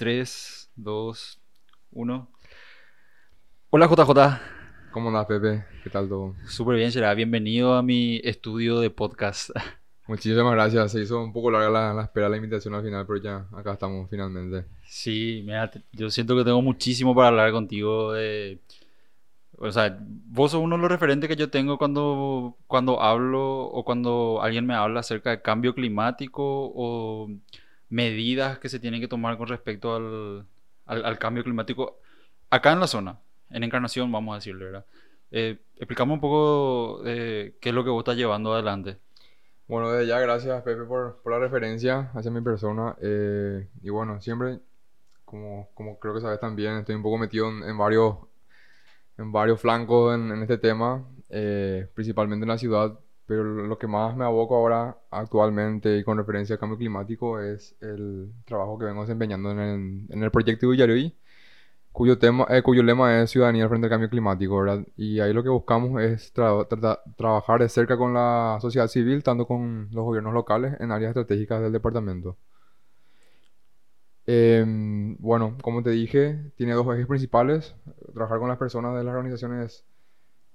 [0.00, 1.40] 3, 2,
[1.92, 2.30] 1.
[3.68, 4.40] Hola JJ.
[4.92, 5.66] ¿Cómo andás, Pepe?
[5.84, 6.34] ¿Qué tal todo?
[6.46, 7.12] Súper bien, será.
[7.12, 9.50] Bienvenido a mi estudio de podcast.
[10.08, 10.92] Muchísimas gracias.
[10.92, 13.74] Se hizo un poco larga la, la espera, la invitación al final, pero ya acá
[13.74, 14.64] estamos finalmente.
[14.84, 18.58] Sí, mira, yo siento que tengo muchísimo para hablar contigo de...
[19.58, 23.84] O sea, vos sos uno de los referentes que yo tengo cuando, cuando hablo o
[23.84, 27.28] cuando alguien me habla acerca de cambio climático o
[27.90, 30.46] medidas que se tienen que tomar con respecto al,
[30.86, 31.98] al, cambio climático
[32.48, 34.86] acá en la zona, en Encarnación, vamos a decirle, ¿verdad?
[35.32, 38.98] Eh, explicame un poco eh, qué es lo que vos estás llevando adelante.
[39.68, 42.96] Bueno, desde ya, gracias, Pepe, por, por la referencia hacia mi persona.
[43.00, 44.58] eh, y bueno, siempre,
[45.24, 48.16] como, como creo que sabes también, estoy un poco metido en, varios,
[49.16, 52.98] en varios flancos en, este tema, eh, principalmente en la ciudad.
[53.30, 57.76] Pero lo que más me aboco ahora, actualmente, y con referencia al cambio climático, es
[57.80, 61.16] el trabajo que vengo desempeñando en el, en el proyecto de Ullaruy,
[61.92, 64.86] cuyo tema, eh, cuyo lema es Ciudadanía frente al cambio climático, ¿verdad?
[64.96, 69.22] Y ahí lo que buscamos es tra- trata- trabajar de cerca con la sociedad civil,
[69.24, 72.38] tanto con los gobiernos locales en áreas estratégicas del departamento.
[74.26, 77.74] Em, bueno, como te dije, tiene dos ejes principales,
[78.14, 79.84] trabajar con las personas de las organizaciones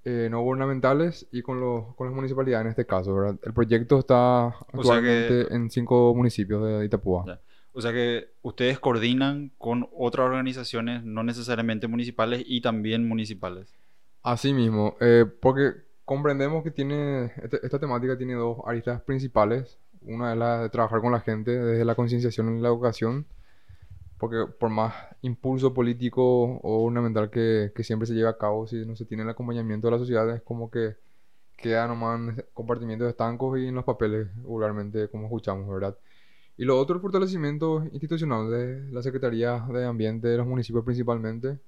[0.08, 3.36] eh, no gubernamentales y con los, con las municipalidades en este caso, ¿verdad?
[3.42, 7.24] El proyecto está O sea que- actualmente en cinco municipios de Itapúa.
[7.26, 7.40] Ya.
[7.72, 13.74] O sea que ustedes coordinan con otras organizaciones, no necesariamente municipales y también municipales.
[14.22, 15.72] Así mismo, eh, porque
[16.04, 19.76] comprendemos que tiene, este- esta temática tiene dos aristas principales.
[20.02, 23.26] Una es la de trabajar con la gente desde la concienciación y la educación,
[24.18, 28.84] porque por más impulso político o gubernamental que, que siempre se lleve a cabo, si
[28.86, 30.96] no se tiene el acompañamiento de la sociedad, es como que
[31.56, 35.96] queda nomás en compartimientos estancos y en los papeles, vulgarmente, como escuchamos, ¿verdad?
[36.56, 41.58] Y lo otro, el fortalecimiento institucional de la Secretaría de Ambiente de los municipios principalmente.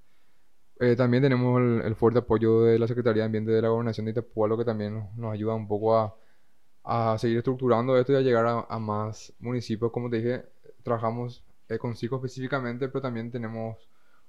[0.80, 4.12] Eh, también tenemos el, fuerte apoyo de la Secretaría de Ambiente de la Gobernación de
[4.12, 6.14] Itapúa, lo que también nos, nos ayuda un poco a,
[6.84, 9.90] a seguir estructurando esto y a llegar a, a más municipios.
[9.92, 10.44] Como te dije,
[10.82, 13.76] trabajamos eh, con específicamente, pero también tenemos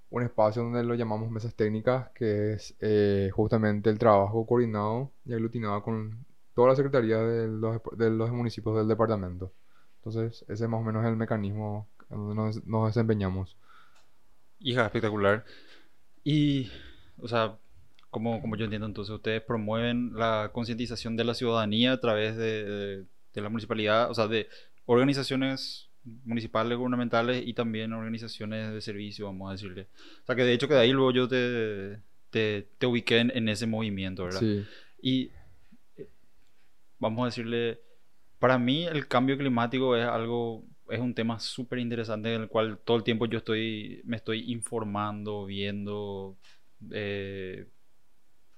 [0.09, 5.33] un espacio donde lo llamamos mesas técnicas, que es eh, justamente el trabajo coordinado y
[5.33, 9.53] aglutinado con toda la Secretaría de los, municipios del departamento.
[9.97, 13.55] Entonces, ese es más o menos el mecanismo donde nos, nos desempeñamos.
[14.59, 15.45] Hija, espectacular.
[16.23, 16.69] Y,
[17.17, 17.57] o sea,
[18.09, 23.05] como, como yo entiendo, entonces ustedes promueven la concientización de la ciudadanía a través de-
[23.33, 24.47] de la municipalidad, o sea, de
[24.85, 25.88] organizaciones
[26.25, 29.87] municipales, gubernamentales y también organizaciones de servicio, vamos a decirle.
[30.23, 31.99] O sea, que de hecho que de ahí luego yo te,
[32.29, 34.39] te, te ubiqué en, en ese movimiento, ¿verdad?
[34.39, 34.65] Sí.
[35.01, 35.31] Y
[35.97, 36.09] eh,
[36.99, 37.79] vamos a decirle,
[38.39, 42.79] para mí el cambio climático es algo, es un tema súper interesante en el cual
[42.83, 46.37] todo el tiempo yo estoy, me estoy informando, viendo,
[46.91, 47.67] eh,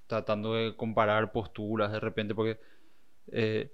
[0.07, 2.59] tratando de comparar posturas de repente, porque
[3.31, 3.71] eh,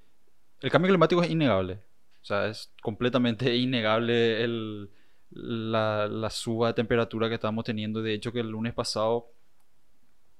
[0.61, 1.79] el cambio climático es innegable.
[2.27, 4.89] O sea, es completamente innegable el,
[5.31, 8.01] la, la suba de temperatura que estamos teniendo.
[8.01, 9.29] De hecho, que el lunes pasado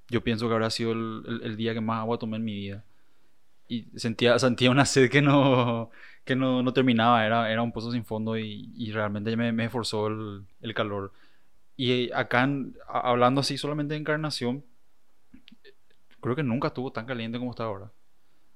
[0.10, 2.84] yo pienso que habrá sido el, el- día que más agua tomé en mi vida.
[3.70, 5.92] Y sentía, sentía una sed que no,
[6.26, 9.66] que no, no terminaba, era, era un pozo sin fondo y, y realmente me, me
[9.66, 11.14] esforzó el, el calor.
[11.78, 12.50] Y acá,
[12.88, 14.66] hablando así solamente de encarnación,
[16.22, 17.92] creo que nunca estuvo tan caliente como está ahora.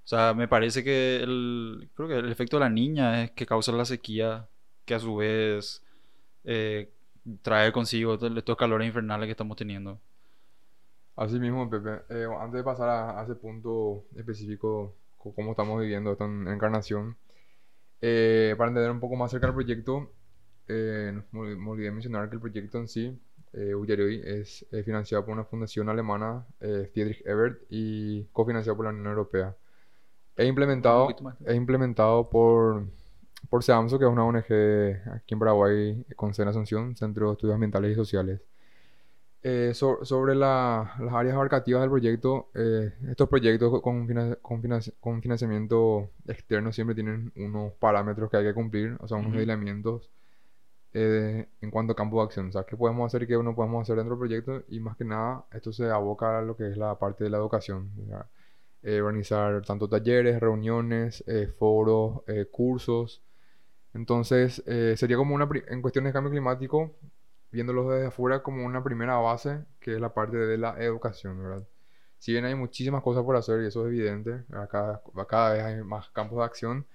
[0.04, 3.46] O sea, me parece que el, creo que el efecto de la niña es que
[3.46, 4.48] causa la sequía,
[4.86, 5.84] que a su vez
[6.46, 6.92] eh,
[7.44, 10.00] trae consigo estos calores infernales que estamos teniendo.
[11.16, 12.02] Así mismo, Pepe.
[12.10, 16.48] Eh, antes de pasar a, a ese punto específico, co- cómo estamos viviendo esto en
[16.48, 17.18] Encarnación,
[18.02, 20.12] eh, para entender un poco más acerca del proyecto,
[21.32, 23.20] me, me olvidé mencionar que el proyecto en sí,
[23.54, 23.74] eh,
[24.26, 29.56] es financiado por una fundación alemana, eh, Friedrich Ebert, y cofinanciado por la Unión Europea.
[30.36, 31.10] Es implementado,
[31.46, 32.86] es implementado por,
[33.50, 37.56] por SEAMSO, que es una ONG aquí en Paraguay con sede Asunción, Centro de Estudios
[37.56, 38.42] Ambientales y Sociales.
[39.44, 44.62] Eh, so- sobre la- las áreas abarcativas del proyecto, eh, estos proyectos con, finan- con,
[44.62, 49.32] finan- con financiamiento externo siempre tienen unos parámetros que hay que cumplir, o sea, unos
[49.32, 49.40] Ujú.
[49.40, 50.12] lineamientos
[50.94, 52.50] eh, en cuanto a campo de acción.
[52.50, 54.64] O sea, qué podemos hacer y qué no podemos hacer dentro del proyecto.
[54.70, 57.38] Y más que nada, esto se aboca a lo que es la parte de la
[57.38, 57.90] educación.
[58.08, 58.28] sea,
[58.84, 63.22] eh, organizar tanto talleres, reuniones, eh, foros, eh, cursos.
[63.94, 66.96] Entonces, eh, sería como una, en cuestiones de cambio climático,
[67.52, 71.68] viéndolo desde afuera como una primera base, que es la parte de la educación, ¿verdad?
[72.20, 75.84] Si bien hay muchísimas cosas por hacer y eso es evidente, cada, cada vez hay
[75.84, 76.86] más campos de acción,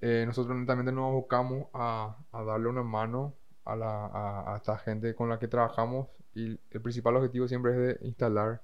[0.00, 4.78] eh, nosotros netamente nos buscamos a, a darle una mano a, la, a, a esta
[4.78, 8.62] gente con la que trabajamos y el principal objetivo siempre es de instalar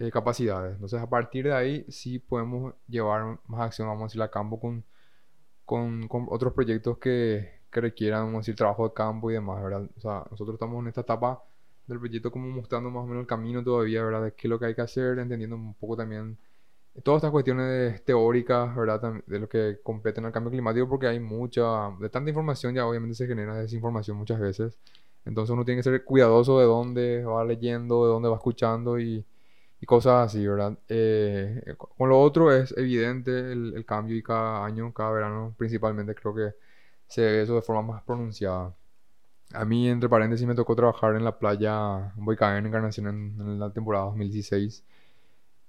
[0.00, 0.74] eh, capacidades.
[0.74, 4.58] Entonces, a partir de ahí sí podemos llevar más acción, vamos a decir, a campo
[4.58, 4.82] con,
[5.66, 9.88] con, otros proyectos que, que requieran, vamos a decir, trabajo de campo y demás, ¿verdad?
[9.98, 11.42] O sea, nosotros estamos en esta etapa
[11.86, 14.24] del proyecto como mostrando más o menos el camino todavía, ¿verdad?
[14.24, 16.38] De qué es lo que hay que hacer, entendiendo un poco también
[17.04, 19.22] todas estas cuestiones teóricas, ¿verdad?
[19.26, 23.14] De lo que competen al cambio climático, porque hay mucha, de tanta información ya obviamente
[23.16, 24.78] se genera desinformación muchas veces.
[25.26, 29.26] Entonces uno tiene que ser cuidadoso de dónde va leyendo, de dónde va escuchando y,
[29.80, 30.78] y cosas así, ¿verdad?
[30.88, 36.14] Eh, con lo otro es evidente el, el, cambio y cada año, cada verano principalmente
[36.14, 36.54] creo que
[37.06, 38.74] se ve eso de forma más pronunciada.
[39.52, 43.58] A mí, entre paréntesis, me tocó trabajar en la playa Boycaén en Encarnación en, en
[43.60, 44.84] la temporada 2016.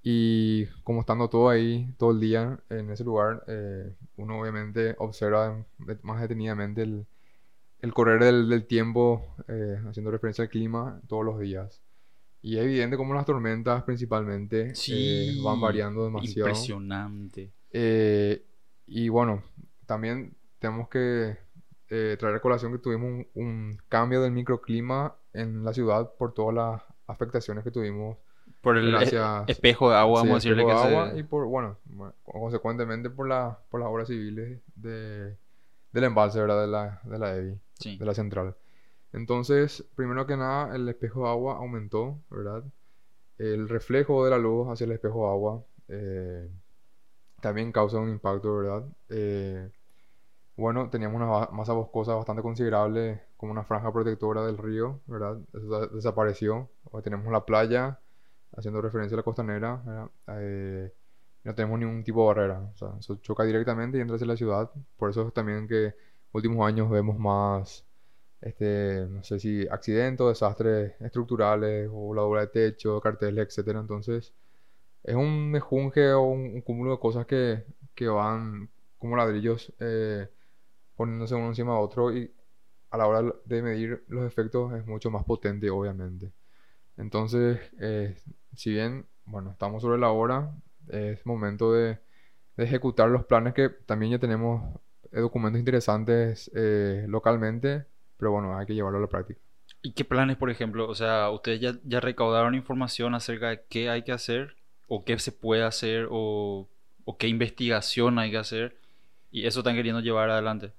[0.03, 5.63] Y como estando todo ahí, todo el día en ese lugar, eh, uno obviamente observa
[6.03, 7.05] más detenidamente el,
[7.81, 11.81] el correr del, del tiempo, eh, haciendo referencia al clima, todos los días.
[12.41, 16.49] Y es evidente como las tormentas principalmente Sí, eh, van variando demasiado.
[16.49, 17.51] impresionante.
[17.71, 18.43] Eh,
[18.87, 19.43] y bueno,
[19.85, 21.37] también tenemos que
[21.89, 26.33] eh, traer a colación que tuvimos un, un cambio del microclima en la ciudad por
[26.33, 28.17] todas las afectaciones que tuvimos
[28.61, 31.19] Por el e- gracias espejo de agua, sí, vamos a decirle que de agua se...
[31.19, 35.37] y por, bueno, bueno, consecuentemente por, la, por las obras civiles de,
[35.91, 36.61] del embalse, ¿verdad?
[36.61, 37.97] De la, de la Sí.
[37.97, 38.55] de la central.
[39.13, 42.63] Entonces, primero que nada, el espejo de agua aumentó, ¿verdad?
[43.37, 46.49] El reflejo de la luz hacia el espejo de agua eh,
[47.41, 48.85] también causa un impacto, ¿verdad?
[49.09, 49.69] Eh,
[50.57, 55.39] bueno, teníamos una masa boscosa bastante considerable, como una franja protectora del río, ¿verdad?
[55.53, 56.69] Eso desapareció.
[56.91, 57.99] Ahora tenemos la playa,
[58.55, 60.09] haciendo referencia a la costanera.
[60.27, 60.91] Eh,
[61.43, 64.37] no tenemos ningún tipo de barrera, o sea, eso choca directamente y entra hacia la
[64.37, 64.71] ciudad.
[64.97, 65.95] Por eso es también que
[66.33, 67.85] últimos años vemos más,
[68.41, 73.79] este, no sé si accidentes, desastres estructurales, o voladura de techo, carteles, etcétera.
[73.79, 74.33] Entonces,
[75.03, 77.65] es un mejunje o un, un cúmulo de cosas que,
[77.95, 80.29] que van como ladrillos eh,
[80.95, 82.31] poniéndose uno encima de otro y
[82.91, 86.31] a la hora de medir los efectos es mucho más potente, obviamente.
[86.97, 88.15] Entonces, eh,
[88.55, 90.53] si bien, bueno, estamos sobre la hora,
[90.89, 91.99] es momento de,
[92.57, 94.79] de ejecutar los planes que también ya tenemos
[95.11, 97.85] eh, documentos interesantes eh, localmente,
[98.21, 99.39] pero bueno, hay que llevarlo a la práctica.
[99.81, 100.87] ¿Y qué planes, por ejemplo?
[100.87, 104.55] O sea, ustedes ya, ya recaudaron información acerca de qué hay que hacer,
[104.87, 106.67] o qué se puede hacer, o,
[107.03, 108.77] o qué investigación hay que hacer,
[109.31, 110.71] y eso están queriendo llevar adelante.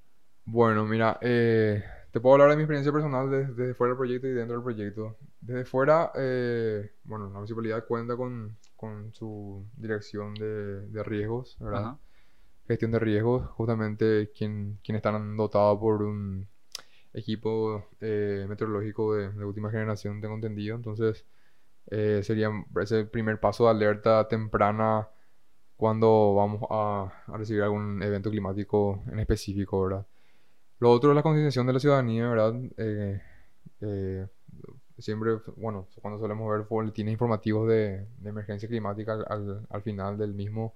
[0.44, 4.28] Bueno, mira, eh, te puedo hablar de mi experiencia personal desde, desde fuera del proyecto
[4.28, 5.16] y dentro del proyecto.
[5.40, 11.80] Desde fuera, eh, bueno, la municipalidad cuenta con, con su dirección de, de riesgos, ¿verdad?
[11.80, 11.98] Ajá.
[12.68, 16.46] Gestión de riesgos, justamente quien, quienes están dotados por un
[17.14, 20.76] equipo eh, meteorológico de, de última generación, tengo entendido.
[20.76, 21.24] Entonces,
[21.90, 22.50] eh, sería
[22.82, 25.08] ese primer paso de alerta temprana
[25.76, 30.06] cuando vamos a, a recibir algún evento climático en específico, ¿verdad?
[30.78, 32.54] Lo otro es la concienciación de la ciudadanía, ¿verdad?
[32.76, 33.22] Eh,
[33.80, 34.26] eh,
[34.98, 40.18] siempre, bueno, cuando solemos ver boletines informativos de, de emergencia climática al, al- al final
[40.18, 40.74] del mismo,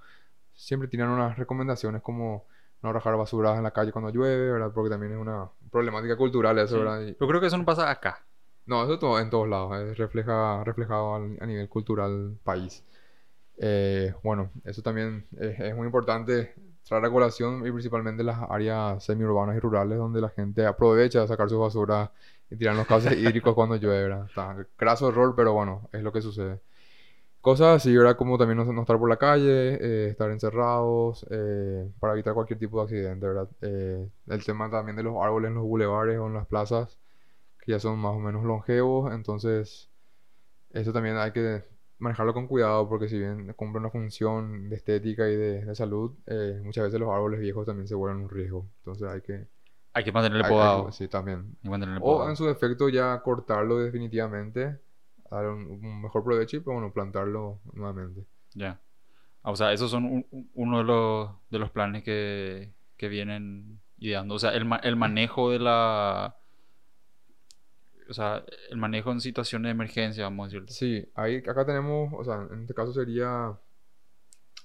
[0.54, 2.46] siempre tienen unas recomendaciones como
[2.82, 4.72] no arrojar basuras en la calle cuando llueve, ¿verdad?
[4.74, 6.80] Porque también es una problemática cultural eso, Sí.
[6.80, 7.00] ¿verdad?
[7.02, 8.24] Y- Yo creo que eso no pasa acá.
[8.66, 12.84] no, eso todo, en todos lados, es refleja, reflejado al- a nivel cultural país.
[13.58, 16.54] Eh, bueno, eso también es, es muy importante
[16.86, 21.28] traer a colación y principalmente las áreas semiurbanas y rurales donde la gente aprovecha de
[21.28, 22.10] sacar sus basuras
[22.50, 24.26] y tirar los cauces hídricos cuando llueve, ¿verdad?
[24.26, 26.60] Está craso error, pero bueno, es lo que sucede.
[27.46, 28.16] Cosas así, ¿verdad?
[28.16, 32.58] Como también no, no estar por la calle, eh, estar encerrados, eh, para evitar cualquier
[32.58, 33.48] tipo de accidente, ¿verdad?
[33.60, 36.98] Eh, el tema también de los árboles en los bulevares o en las plazas,
[37.60, 39.88] que ya son más o menos longevos, entonces
[40.70, 41.64] eso también hay que
[41.98, 46.16] manejarlo con cuidado porque si bien cumple una función de estética y de, de salud,
[46.26, 49.46] eh, muchas veces los árboles viejos también se vuelven un riesgo, entonces hay que...
[49.94, 50.90] Hay que mantenerle hay podado.
[50.90, 51.56] sí, también.
[51.62, 52.30] Mantenerle O podado.
[52.30, 54.80] en su defecto ya cortarlo definitivamente,
[55.30, 58.24] dar un, un mejor provecho y pues, bueno, plantarlo nuevamente.
[58.54, 58.80] Ya.
[59.42, 63.08] Ah, O sea, esos son un- un- uno de los, de los planes que, que
[63.08, 64.34] vienen ideando.
[64.34, 66.36] O sea, el, el manejo de la...
[68.08, 70.68] O sea, el manejo en situaciones de emergencia, vamos a decirlo.
[70.68, 73.58] Sí, ahí acá tenemos, o sea, en este caso sería,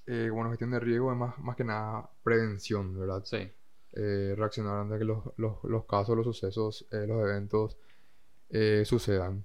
[0.06, 3.22] eh, bueno, gestión de riesgo, es más, más que nada prevención, ¿verdad?
[3.24, 3.50] Sí.
[3.94, 7.76] Eh, reaccionar antes de que los, los, los casos, los sucesos, eh, los eventos
[8.50, 9.44] eh, sucedan.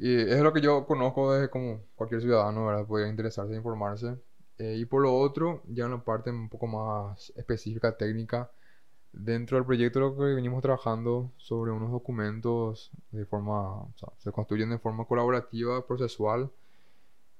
[0.00, 2.86] Y es lo que yo conozco desde como cualquier ciudadano, ¿verdad?
[2.86, 4.16] Podría interesarse, informarse.
[4.58, 8.50] Eh, y por lo otro, ya en la parte un poco más específica, técnica,
[9.12, 14.32] dentro del proyecto lo que venimos trabajando sobre unos documentos de forma, o sea, se
[14.32, 16.50] construyen de forma colaborativa, procesual,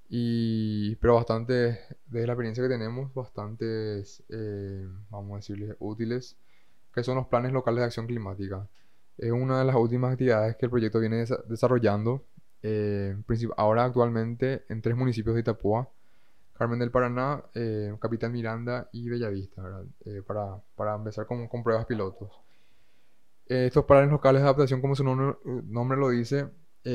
[0.08, 6.36] y, pero bastante, desde la experiencia que tenemos, bastantes, eh, vamos a decirles, útiles,
[6.94, 8.68] que son los planes locales de acción climática.
[9.18, 12.24] Es una de las últimas actividades que el proyecto viene desa- desarrollando,
[12.62, 13.16] eh,
[13.56, 15.88] ahora actualmente en tres municipios de Itapúa,
[16.60, 19.84] Carmen del Paraná, eh, Capitán Miranda y Bellavista, ¿verdad?
[20.04, 22.30] Eh, para, para empezar con, con pruebas pilotos.
[23.48, 26.50] Eh, estos planes locales de adaptación, como su nombre, lo dice,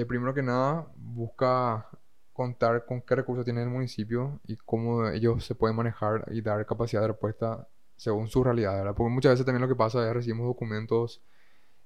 [0.07, 1.87] primero que nada busca
[2.31, 6.63] contar con qué recursos tiene el municipio y cómo ellos se pueden manejar y dar
[6.67, 8.93] capacidad de respuesta según su realidad.
[8.95, 11.23] Porque muchas veces también lo que pasa es recibimos documentos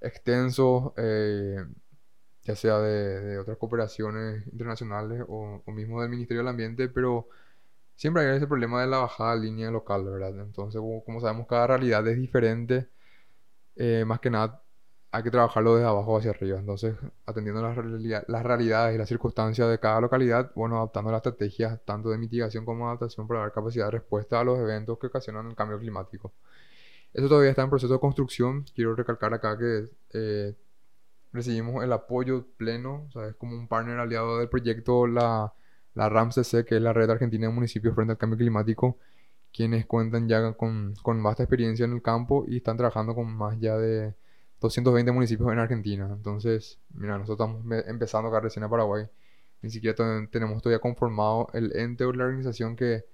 [0.02, 0.92] extensos,
[2.50, 7.30] ya sea de, de otras cooperaciones internacionales o, o mismo del Ministerio del Ambiente, pero
[7.96, 10.40] siempre hay ese problema de la bajada de línea local, ¿verdad?
[10.42, 12.90] Entonces, como, sabemos, cada realidad es diferente,
[13.76, 14.64] eh, más que nada
[15.12, 16.60] hay que trabajarlo desde abajo hacia arriba.
[16.60, 21.20] Entonces, atendiendo las, realia- las realidades y las circunstancias de cada localidad, bueno, adaptando las
[21.20, 25.00] estrategias tanto de mitigación como de adaptación para dar capacidad de respuesta a los eventos
[25.00, 26.34] que ocasionan el cambio climático.
[27.14, 28.66] Eso todavía está en proceso de construcción.
[28.76, 30.56] Quiero recalcar acá que eh,
[31.32, 35.54] recibimos el apoyo pleno, o sea, es como un partner aliado del proyecto, la,
[35.94, 38.98] la RAMCC, que es la Red Argentina de Municipios frente al Cambio Climático,
[39.54, 43.60] quienes cuentan ya con, con vasta experiencia en el campo y están trabajando con más
[43.60, 44.16] ya de
[44.62, 46.10] 220 municipios en Argentina.
[46.12, 49.08] Entonces, mira, nosotros estamos empezando acá recién a Paraguay.
[49.62, 49.96] Ni siquiera
[50.32, 53.06] tenemos todavía conformado el ente o la organización que,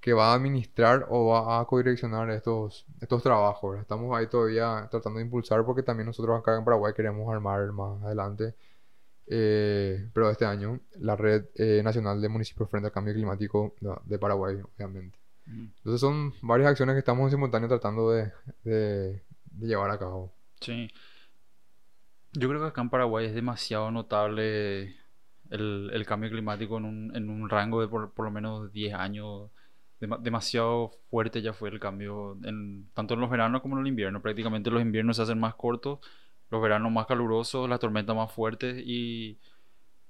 [0.00, 3.78] que va a administrar o va a codireccionar estos, estos trabajos.
[3.78, 8.02] Estamos ahí todavía tratando de impulsar porque también nosotros acá en Paraguay queremos armar más
[8.02, 8.54] adelante,
[9.26, 13.94] eh, pero este año, la Red eh, Nacional de Municipios frente al Cambio Climático de,
[14.04, 15.18] de Paraguay, obviamente.
[15.46, 15.66] Mm.
[15.76, 18.32] Entonces son varias acciones que estamos en simultáneo tratando de,
[18.64, 20.32] de- de llevar a cabo.
[20.60, 20.88] Sí.
[22.32, 24.94] Yo creo que acá en Paraguay es demasiado notable
[25.50, 28.94] el, el cambio climático en un, en un rango de por, por lo menos 10
[28.94, 29.50] años.
[30.00, 33.88] Dema- demasiado fuerte ya fue el cambio, en, tanto en los veranos como en el
[33.88, 34.22] invierno.
[34.22, 36.00] Prácticamente los inviernos se hacen más cortos,
[36.50, 39.38] los veranos más calurosos, las tormentas más fuertes y...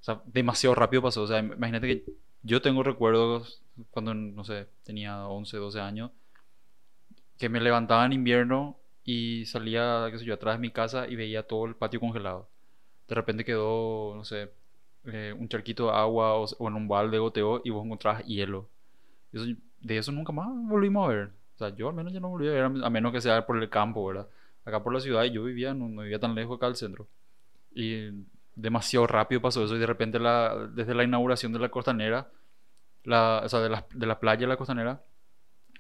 [0.01, 1.23] O sea, demasiado rápido pasó.
[1.23, 6.11] O sea, im- imagínate que yo tengo recuerdos cuando, no sé, tenía 11, 12 años,
[7.39, 11.17] que me levantaba en invierno y salía, qué sé yo, atrás de mi casa y
[11.17, 12.49] veía todo el patio congelado.
[13.09, 14.53] De repente quedó, no sé,
[15.07, 18.71] eh, un charquito de agua o, o en un balde goteó y vos encontrabas hielo.
[19.33, 19.47] Eso-
[19.81, 21.31] de eso nunca más volvimos a ver.
[21.57, 23.59] O sea, yo al menos ya no volví a ver, a menos que sea por
[23.63, 24.29] el campo, ¿verdad?
[24.65, 27.09] Acá por la ciudad yo vivía, no, no vivía tan lejos acá del centro.
[27.75, 28.11] Y
[28.57, 32.31] demasiado rápido pasó eso y de repente la, desde la inauguración de la costanera,
[33.05, 35.03] la, o sea, de la, de la playa de la costanera,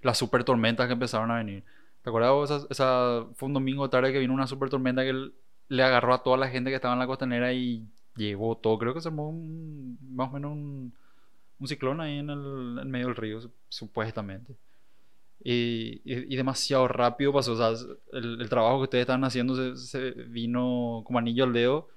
[0.02, 1.64] las super tormentas que empezaron a venir.
[2.02, 2.50] ¿Te acuerdas?
[2.50, 5.30] Esa, esa- fue un domingo tarde que vino una super tormenta que
[5.69, 8.78] le agarró a toda la gente que estaba en la costanera y llevó todo.
[8.78, 10.95] Creo que se armó un- más o menos un,
[11.61, 14.57] un ciclón ahí en el en medio del río, sup- supuestamente.
[15.43, 17.52] Y, y- y demasiado rápido pasó.
[17.55, 17.71] O sea,
[18.12, 21.88] el, el trabajo que ustedes estaban haciendo se, se vino como anillo al dedo.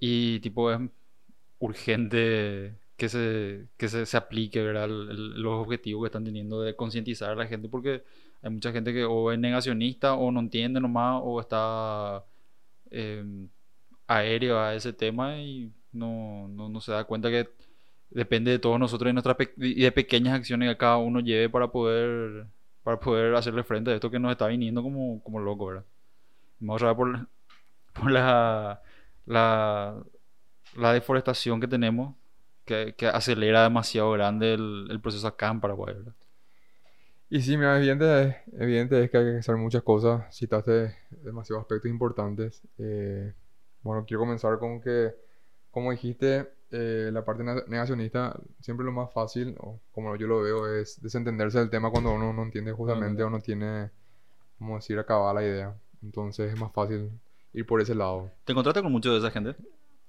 [0.00, 0.80] Y tipo es
[1.58, 4.84] urgente que se, que se, se aplique, ¿verdad?
[4.86, 7.68] el- el- los objetivos que están teniendo de concientizar a la gente.
[7.68, 8.04] Porque
[8.42, 12.24] hay mucha gente que o es negacionista o no entiende nomás o está
[12.90, 13.24] eh,
[14.06, 17.48] aéreo a ese tema y no, no, no se da cuenta que
[18.14, 21.50] depende de todos nosotros y, nuestras pe- y de pequeñas acciones que cada uno lleve
[21.50, 22.46] para poder,
[22.84, 25.84] para poder hacerle frente a esto que nos está viniendo como, como loco, ¿verdad?
[26.60, 27.28] Vamos a ver por, la-
[27.94, 28.82] por la,
[29.26, 30.04] la,
[30.76, 32.16] la deforestación que tenemos,
[32.66, 36.14] que, que acelera demasiado grande el, el proceso acá en Paraguay, ¿verdad?
[37.30, 40.34] Y sí, mira, evidente, evidente es que hay que hacer muchas cosas.
[40.36, 42.62] Citaste demasiados aspectos importantes.
[42.78, 43.32] Eh,
[43.82, 45.12] bueno, quiero comenzar con que,
[45.74, 50.66] como dijiste, eh, la parte negacionista, siempre lo más fácil, o como yo lo veo,
[50.72, 53.90] es desentenderse del tema cuando uno no entiende justamente o no tiene,
[54.58, 55.74] como decir, acabada la idea.
[56.02, 57.10] Entonces es más fácil
[57.52, 58.30] ir por ese lado.
[58.44, 59.56] ¿Te encontraste con mucho de esa gente?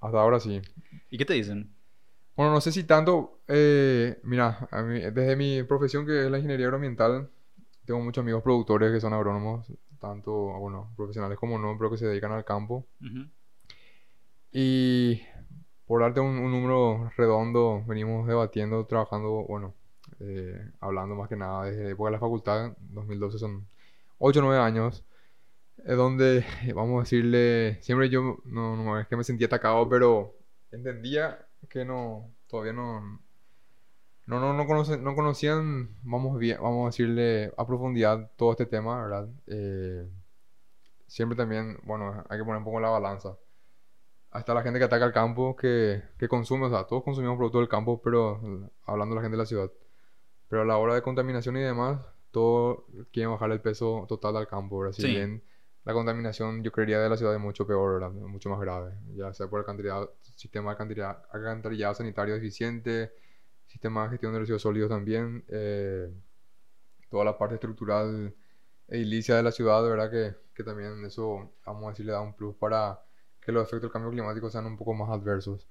[0.00, 0.62] Hasta ahora sí.
[1.10, 1.74] ¿Y qué te dicen?
[2.36, 6.38] Bueno, no sé si tanto, eh, mira, a mí- desde mi profesión que es la
[6.38, 7.28] ingeniería agroambiental,
[7.86, 9.66] tengo muchos amigos productores que son agrónomos,
[9.98, 12.86] tanto, bueno, profesionales como no, pero que se dedican al campo.
[14.52, 15.20] Y
[15.86, 19.74] por darte un, un número redondo, venimos debatiendo, trabajando, bueno,
[20.20, 23.66] eh, hablando más que nada desde la época de la facultad, 2012 son
[24.18, 25.04] 8 o 9 años,
[25.84, 30.34] es donde, vamos a decirle, siempre yo, no, no es que me sentía atacado, pero
[30.72, 33.20] entendía que no, todavía no,
[34.26, 38.66] no, no, no, conoce- no conocían, vamos, bien, vamos a decirle, a profundidad todo este
[38.66, 39.28] tema, ¿verdad?
[39.46, 40.08] Eh,
[41.06, 43.36] siempre también, bueno, hay que poner un poco la balanza.
[44.36, 47.62] Hasta la gente que ataca el campo, que, que consume, o sea, todos consumimos productos
[47.62, 49.70] del campo, pero hablando de la gente de la ciudad.
[50.48, 52.00] Pero a la hora de contaminación y demás,
[52.30, 54.92] todos quieren bajar el peso total al campo, ¿verdad?
[54.92, 55.42] Si bien
[55.84, 58.10] la contaminación, yo creería, de la ciudad es mucho peor, ¿verdad?
[58.10, 58.92] Mucho más grave.
[59.14, 63.12] Ya sea por el cantidad, sistema de alcantarillado sanitario eficiente,
[63.66, 66.12] sistema de gestión de residuos sólidos también, eh,
[67.08, 68.34] toda la parte estructural
[68.86, 70.10] edilicia de la ciudad, ¿verdad?
[70.10, 73.00] Que, que también eso, vamos a decir, le da un plus para
[73.46, 75.68] que los efectos del cambio climático sean un poco más adversos.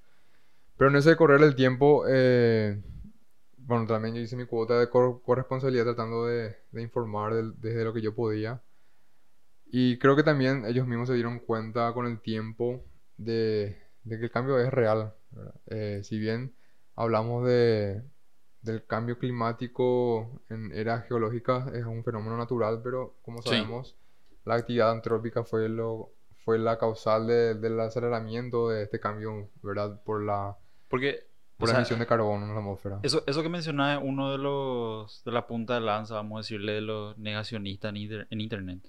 [0.78, 2.82] Pero en ese correr el tiempo, eh,
[3.58, 8.02] bueno, también yo hice mi cuota de corresponsabilidad tratando de, de informar desde lo que
[8.02, 8.62] yo podía.
[9.66, 12.86] Y creo que también ellos mismos se dieron cuenta con el tiempo
[13.18, 15.14] de, de que el cambio es real.
[15.68, 16.56] Eh, si bien
[16.96, 18.04] hablamos de,
[18.62, 23.98] del cambio climático en eras geológicas, es un fenómeno natural, pero como sabemos,
[24.46, 26.15] la actividad antrópica fue, lo,
[26.46, 30.00] fue la causal del aceleramiento de este cambio, ¿verdad?
[30.04, 30.56] Por la...
[30.88, 31.26] Porque
[31.58, 33.00] por la emisión de carbono en la atmósfera.
[33.02, 36.40] Eso, eso que mencionaba es uno de los de la punta de lanza, vamos a
[36.42, 38.80] decirle, de los negacionistas en, en internet.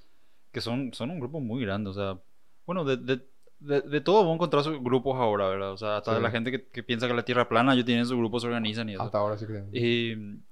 [0.52, 1.90] Que son, son un grupo muy grande.
[1.90, 2.18] O sea,
[2.66, 5.72] bueno, de, de, de, todo vamos a encontrar sus grupos ahora, ¿verdad?
[5.72, 8.04] O sea, hasta la gente que, que, piensa que la Tierra es plana, ellos tienen
[8.04, 9.02] sus grupos, se organizan y eso.
[9.02, 9.68] Hasta ahora sí creen.
[9.72, 10.42] Y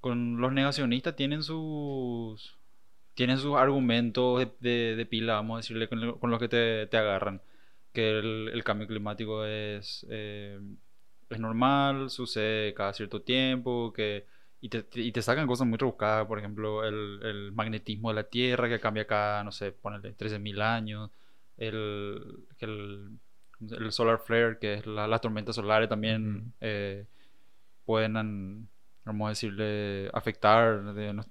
[0.00, 2.58] con los negacionistas tienen sus
[3.14, 6.96] tienen sus argumentos de, de, pila, vamos a decirle, con, con los que te, te
[6.96, 7.42] agarran.
[7.92, 10.60] Que el, el, cambio climático es eh,
[11.30, 14.26] es normal, sucede cada cierto tiempo, que,
[14.60, 18.24] y, te, y te sacan cosas muy rebuscadas, por ejemplo, el, el, magnetismo de la
[18.24, 21.10] Tierra que cambia cada, no sé, ponele 13.000 años,
[21.56, 23.18] el, el,
[23.70, 27.06] el, solar flare, que es la, las tormentas solares también eh,
[27.84, 28.68] pueden,
[29.04, 30.82] vamos a decirle, afectar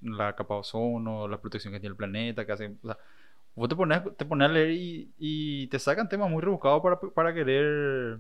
[0.02, 2.76] la capa de ozono, la protección que tiene el planeta, que hace...
[2.84, 2.98] O sea,
[3.56, 4.72] vos te pones, te pones a leer
[5.18, 8.20] y, te sacan temas muy rebuscados para, para querer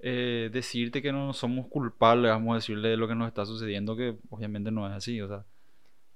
[0.00, 3.96] eh, decirte que no somos culpables, vamos a decirle de lo que nos está sucediendo,
[3.96, 5.44] que obviamente no es así, o sea.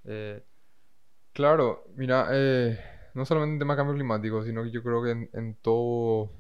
[0.05, 0.43] Eh,
[1.33, 2.79] claro, mira, eh,
[3.15, 6.31] no solamente en tema de cambio climático, sino que yo creo que en, todo,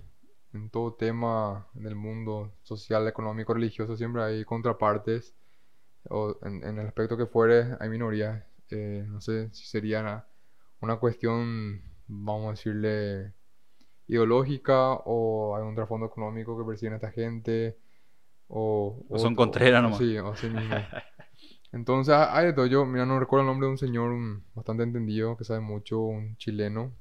[0.52, 5.34] en todo tema del mundo social, económico, religioso, siempre hay contrapartes,
[6.10, 8.44] o en, el aspecto que fuere, hay minorías.
[8.70, 10.26] no sé si sería
[10.80, 13.32] una cuestión, vamos a decirle,
[14.08, 17.78] ideológica o hay un trasfondo económico que persiguen a esta gente
[18.48, 19.98] o, o son contreras nomás.
[19.98, 20.74] Sí, así mismo.
[21.72, 22.66] Entonces hay de todo.
[22.66, 24.12] Yo, mira, no recuerdo el nombre de un señor
[24.54, 26.92] bastante entendido que sabe mucho, un chileno,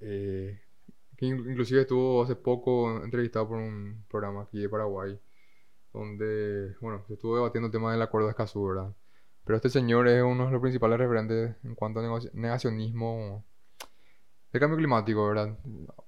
[0.00, 0.60] eh,
[1.16, 5.18] que inclusive estuvo hace poco entrevistado por un programa aquí de Paraguay,
[5.98, 8.94] donde, bueno, se estuvo debatiendo el tema del acuerdo de Escazú, ¿verdad?
[9.44, 13.44] Pero este señor es uno de los principales referentes en cuanto a negacionismo
[14.52, 15.58] el cambio climático, ¿verdad?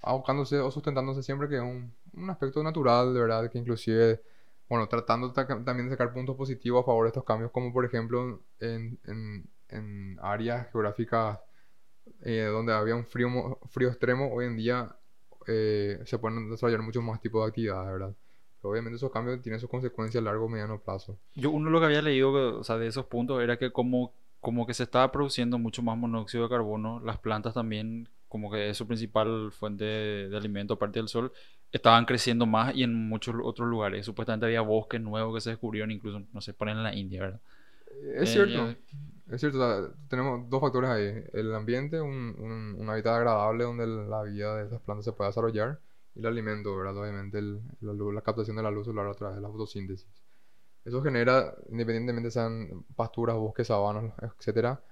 [0.03, 4.23] Abocándose o sustentándose siempre que es un, un aspecto natural, verdad, que inclusive,
[4.69, 8.43] bueno, tratando también de sacar puntos positivos a favor de estos cambios, como por ejemplo
[8.61, 11.39] en, en, en áreas geográficas
[12.23, 14.97] eh, donde había un frío, frío extremo, hoy en día
[15.47, 18.15] eh, se pueden desarrollar muchos más tipos de actividades, ¿verdad?
[18.61, 21.17] Pero obviamente esos cambios tienen sus consecuencias a largo o mediano plazo.
[21.35, 24.13] Yo uno de lo que había leído, o sea, de esos puntos era que como,
[24.41, 28.71] como que se estaba produciendo mucho más monóxido de carbono, las plantas también como que
[28.71, 31.33] es su principal fuente de, alimento aparte del sol,
[31.73, 34.07] estaban creciendo más y en muchos otros lugares.
[34.07, 37.41] Supuestamente había bosques nuevos que se descubrieron, incluso, no sé, ponen en la India, ¿verdad?
[38.15, 38.79] Es cierto, eh,
[39.31, 39.95] es cierto.
[40.09, 41.25] tenemos dos factores ahí.
[41.33, 45.81] El ambiente, un, un, hábitat agradable donde la vida de esas plantas se puede desarrollar
[46.15, 46.97] y el alimento, ¿verdad?
[46.97, 47.41] Obviamente
[47.81, 50.09] la, captación de la luz solar a través de la fotosíntesis.
[50.85, 54.83] Eso genera, independientemente sean pasturas, bosques, sabanas, etcétera,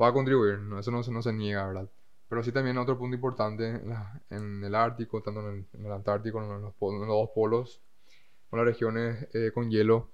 [0.00, 0.78] va a contribuir, ¿no?
[0.78, 1.88] eso no, no se niega, ¿verdad?
[2.28, 3.80] Pero sí también otro punto importante
[4.30, 7.82] en el Ártico, tanto en el, Antártico, en los, dos polos,
[8.48, 10.10] con las regiones eh, con hielo.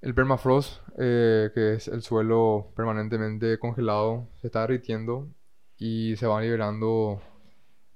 [0.00, 5.28] El permafrost, eh, que es el suelo permanentemente congelado, se está derritiendo
[5.78, 7.22] y se van liberando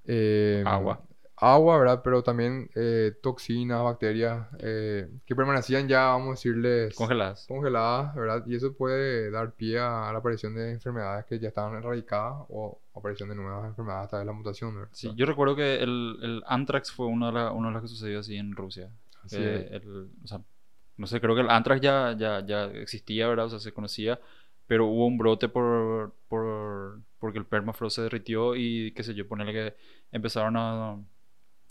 [0.05, 1.06] eh, agua
[1.37, 2.01] agua, ¿verdad?
[2.03, 6.95] Pero también eh, toxinas, bacterias eh, que permanecían ya, vamos a decirles...
[6.95, 7.47] Congeladas.
[7.47, 8.45] Congeladas, ¿verdad?
[8.47, 12.81] Y eso puede dar pie a la aparición de enfermedades que ya estaban erradicadas o
[12.95, 14.89] aparición de nuevas enfermedades a través de la mutación, ¿verdad?
[14.93, 18.21] Sí, yo recuerdo que el, el anthrax fue uno de, uno de los que sucedió
[18.21, 18.91] así en Rusia.
[19.23, 20.41] Así el, o sea,
[20.97, 23.47] no sé, creo que el anthrax ya, ya, ya existía, ¿verdad?
[23.47, 24.19] O sea, se conocía,
[24.67, 29.27] pero hubo un brote por, por porque el permafrost se derritió y qué sé yo,
[29.27, 29.75] ponerle que
[30.13, 30.97] empezaron a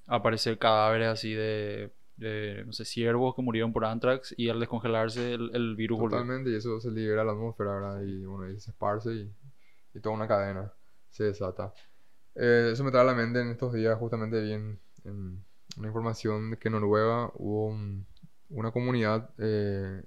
[0.08, 1.91] aparecer cadáveres así de,
[2.65, 6.56] no sé, ciervos que murieron por anthrax y al descongelarse el, el virus Totalmente, y
[6.56, 8.02] eso se libera a la atmósfera, ¿verdad?
[8.02, 9.34] Y bueno, y se esparce y,
[9.94, 10.72] y toda una cadena
[11.10, 11.74] se desata.
[12.36, 15.44] Eh, eso me trae a la mente en estos días, justamente bien, en
[15.78, 17.78] una información de que en Noruega hubo
[18.50, 20.04] una comunidad, eh,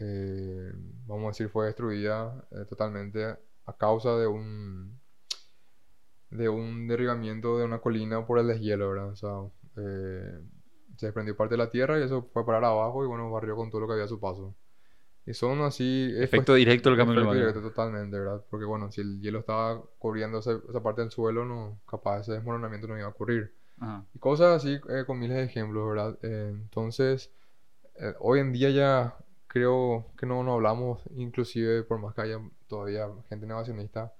[0.00, 0.72] eh,
[1.06, 3.24] vamos a decir, fue destruida totalmente
[3.66, 5.00] a causa de un
[6.34, 9.08] de un derribamiento de una colina por el deshielo, ¿verdad?
[9.08, 9.30] O sea,
[10.96, 13.70] se desprendió parte de la tierra y eso fue parar abajo y bueno, barrió con
[13.70, 14.54] todo lo que había a su paso.
[15.26, 16.12] Y son así...
[16.16, 17.42] Efecto directo del cambio climático.
[17.42, 18.44] Efecto directo totalmente, ¿verdad?
[18.50, 22.86] Porque bueno, si el hielo estaba cubriendo esa, parte del suelo, no, capaz ese desmoronamiento
[22.88, 23.54] no iba a ocurrir.
[24.14, 26.18] Y cosas así eh, con miles de ejemplos, ¿verdad?
[26.22, 27.32] Eh, entonces,
[27.96, 29.16] eh, hoy en día ya
[29.46, 34.12] creo que no, no hablamos, inclusive por más que haya todavía gente negacionista,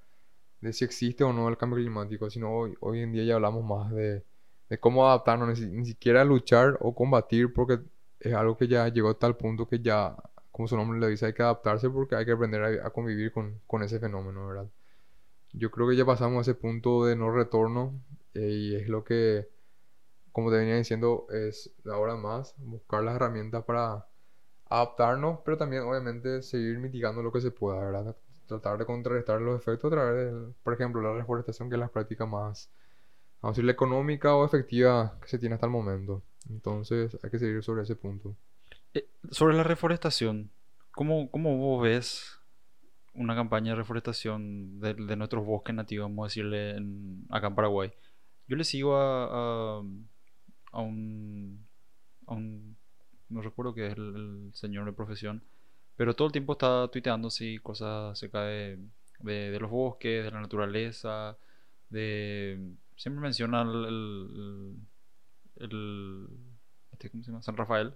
[0.64, 3.64] de si existe o no el cambio climático, sino hoy, hoy en día ya hablamos
[3.64, 4.24] más de,
[4.70, 7.80] de cómo adaptarnos, ni, ni siquiera luchar o combatir, porque
[8.20, 10.16] es algo que ya llegó a tal punto que ya
[10.50, 13.60] como su nombre le dice, hay que adaptarse porque hay que aprender a, convivir con,
[13.66, 14.68] con, ese fenómeno, ¿verdad?
[15.52, 18.00] Yo creo que ya pasamos a ese punto de no retorno
[18.34, 19.48] eh, y es lo que,
[20.32, 24.06] como te venía diciendo, es ahora más buscar las herramientas para
[24.66, 28.16] adaptarnos, pero también obviamente seguir mitigando lo que se pueda, ¿verdad?
[28.46, 31.88] Tratar de contrarrestar los efectos a través de, por ejemplo, la reforestación, que es la
[31.88, 32.70] práctica más,
[33.40, 36.22] vamos a decir, económica o efectiva que se tiene hasta el momento.
[36.50, 38.36] Entonces hay que seguir sobre ese punto.
[38.92, 40.50] Eh, sobre la reforestación,
[40.92, 42.38] ¿cómo, ¿cómo, ves
[43.14, 46.76] una campaña de reforestación de, nuestros bosques nativos, vamos a decirle,
[47.30, 47.92] acá en Paraguay?
[48.46, 49.82] Yo le sigo a,
[50.72, 51.66] a, un,
[53.28, 55.42] No recuerdo qué es el, señor de profesión,
[55.96, 58.78] pero todo el tiempo está tuiteando así cosas acerca de,
[59.20, 61.36] de, los bosques, de la naturaleza,
[61.90, 62.74] de...
[62.96, 64.76] Siempre menciona el,
[65.56, 66.28] el,
[66.92, 67.42] este, ¿cómo se llama?
[67.42, 67.94] San Rafael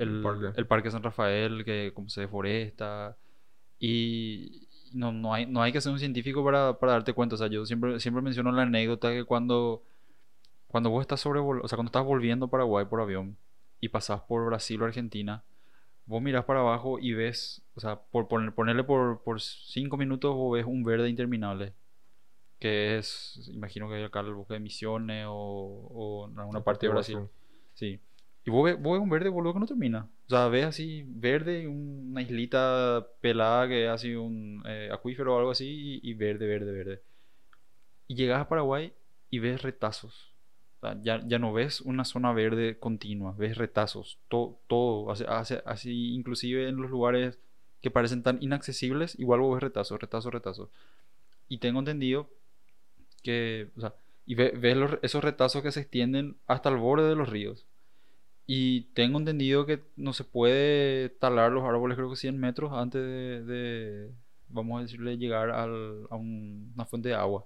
[0.00, 0.90] el, parque.
[0.90, 3.16] San Rafael, que como se deforesta.
[3.78, 7.34] Y no, no, hay, no hay que ser un científico para, para darte cuenta.
[7.34, 9.82] O sea, yo siempre, siempre menciono la anécdota que cuando,
[10.68, 13.36] cuando vos estás sobre, o sea, cuando estás volviendo a Paraguay por avión
[13.80, 15.44] y pasás por Brasil o Argentina,
[16.10, 20.34] vos miras para abajo y ves, o sea, por poner, ponerle por, por cinco minutos
[20.34, 21.72] vos ves un verde interminable.
[22.58, 26.92] Que es, imagino que hay acá el bosque de Misiones o, en alguna parte de
[26.92, 27.18] Brasil.
[27.74, 28.00] Sí.
[28.44, 30.10] Y vos ves, un verde, boludo, que no termina.
[30.26, 35.38] O sea, ves así, verde, una islita pelada que es así un eh, acuífero o
[35.38, 37.02] algo así, y, verde, verde, verde.
[38.08, 38.92] Y llegas a Paraguay
[39.30, 40.29] y ves retazos.
[40.80, 44.18] Sea, ya, ya, no ves una zona verde continua, ves retazos.
[44.28, 45.24] todo todo, así,
[45.64, 47.38] así, inclusive en los lugares
[47.82, 50.70] que parecen tan inaccesibles, igual vos ves retazos, retazos, retazos.
[51.48, 52.28] Y tengo entendido
[53.22, 53.94] que, o sea,
[54.26, 54.52] y ves,
[55.02, 57.66] esos retazos que se extienden hasta el borde de los ríos.
[58.46, 63.46] Y tengo entendido que no se puede talar los árboles, creo que 100 metros antes
[63.46, 64.10] de,
[64.48, 67.44] vamos a decirle, llegar al, a una fuente de agua.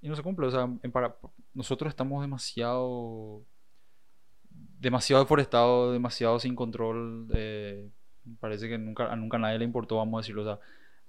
[0.00, 0.46] Y no se cumple.
[0.46, 1.16] O sea, para,
[1.54, 3.42] nosotros estamos demasiado,
[4.78, 7.28] demasiado deforestados, demasiado sin control.
[7.34, 7.88] Eh,
[8.40, 10.60] parece que nunca, a nunca nadie le importó, vamos a decirlo, o sea,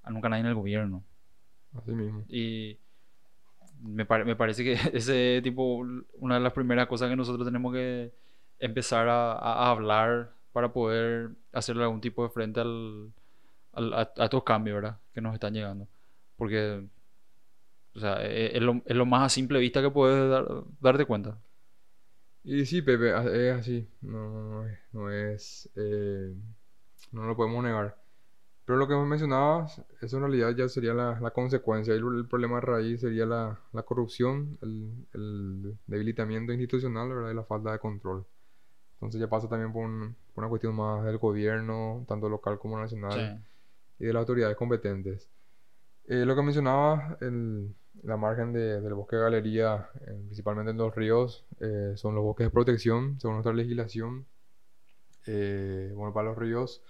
[0.03, 1.03] a nunca nadie en el gobierno.
[1.73, 2.23] Así mismo.
[2.27, 2.77] Y
[3.81, 5.85] me, me parece que ese tipo,
[6.19, 8.11] una de las primeras cosas que nosotros tenemos que
[8.59, 13.11] empezar a, hablar para poder hacerle algún tipo de frente al,
[13.73, 14.97] a, estos cambios, ¿verdad?
[15.13, 15.87] Que nos están llegando.
[16.35, 16.83] Porque,
[17.97, 20.45] o sea, e, e, es, lo, es lo, más a simple vista que puedes dar,
[20.79, 21.39] darte cuenta.
[22.43, 23.89] Y sí, Pepe, es así.
[24.01, 25.69] No, no es.
[25.75, 26.33] Eh,
[27.11, 27.97] no lo podemos negar.
[28.65, 31.95] Pero lo que mencionabas, eso en realidad ya sería la, la consecuencia.
[31.95, 37.31] Y el, problema de raíz sería la, la corrupción, el, el, debilitamiento institucional, ¿verdad?
[37.31, 38.25] Y la falta de control.
[38.93, 43.43] Entonces ya pasa también por, una cuestión más del gobierno, tanto local como nacional,
[43.99, 45.29] y de las autoridades competentes.
[46.07, 50.77] Eh, lo que mencionaba, el, la margen de, del bosque de galería, eh, principalmente en
[50.77, 54.25] los ríos, eh, son los bosques de protección, según nuestra legislación.
[55.25, 56.81] bueno, para los ríos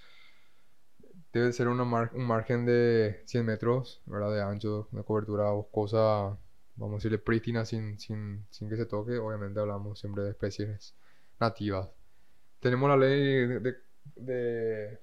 [1.33, 4.31] debe ser una un margen de 100 metros ¿verdad?
[4.33, 6.37] de ancho, de cobertura boscosa,
[6.75, 9.17] vamos a decirle prístina, sin, sin, sin que se toque.
[9.17, 10.95] Obviamente hablamos siempre de especies
[11.39, 11.89] nativas.
[12.59, 13.59] Tenemos la ley
[14.15, 14.99] de,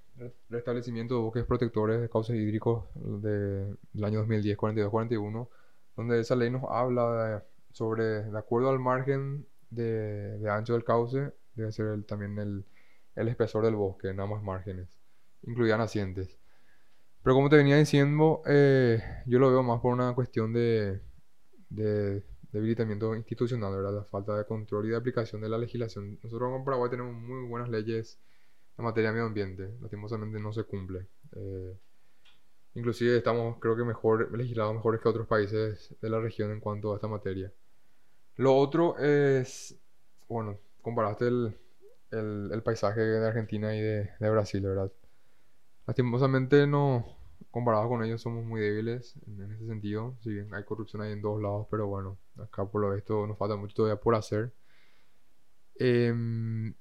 [0.48, 5.48] restablecimiento de bosques protectores de cauces hídricos del año 2010, 42-41,
[5.96, 11.72] donde esa ley nos habla sobre, de acuerdo al margen de, ancho del cauce, debe
[11.72, 12.64] ser también el,
[13.28, 14.88] espesor del bosque, en ambos márgenes,
[15.42, 16.38] incluidas nacientes.
[17.22, 21.00] Pero como te venía diciendo, eh, yo lo veo más por una cuestión de,
[21.70, 23.94] de debilitamiento institucional, ¿verdad?
[23.94, 26.18] La falta de control y de aplicación de la legislación.
[26.22, 28.20] Nosotros en Paraguay tenemos muy buenas leyes
[28.78, 31.08] en materia de medio ambiente, lastimosamente no se cumple.
[31.32, 31.76] Eh,
[32.74, 36.92] Inclusive estamos, creo que mejor legislados mejores que otros países de la región en cuanto
[36.92, 37.52] a esta materia.
[38.36, 39.78] Lo otro es,
[40.28, 41.56] bueno, comparaste el,
[42.10, 44.90] el, el paisaje de Argentina y de, de Brasil, ¿verdad?
[45.86, 47.06] Lastimosamente no,
[47.50, 50.16] comparados con ellos somos muy débiles en, en ese sentido.
[50.22, 53.38] Si bien hay corrupción ahí en todos lados, pero bueno, acá por lo visto nos
[53.38, 54.52] falta mucho todavía por hacer.
[55.78, 56.74] Em,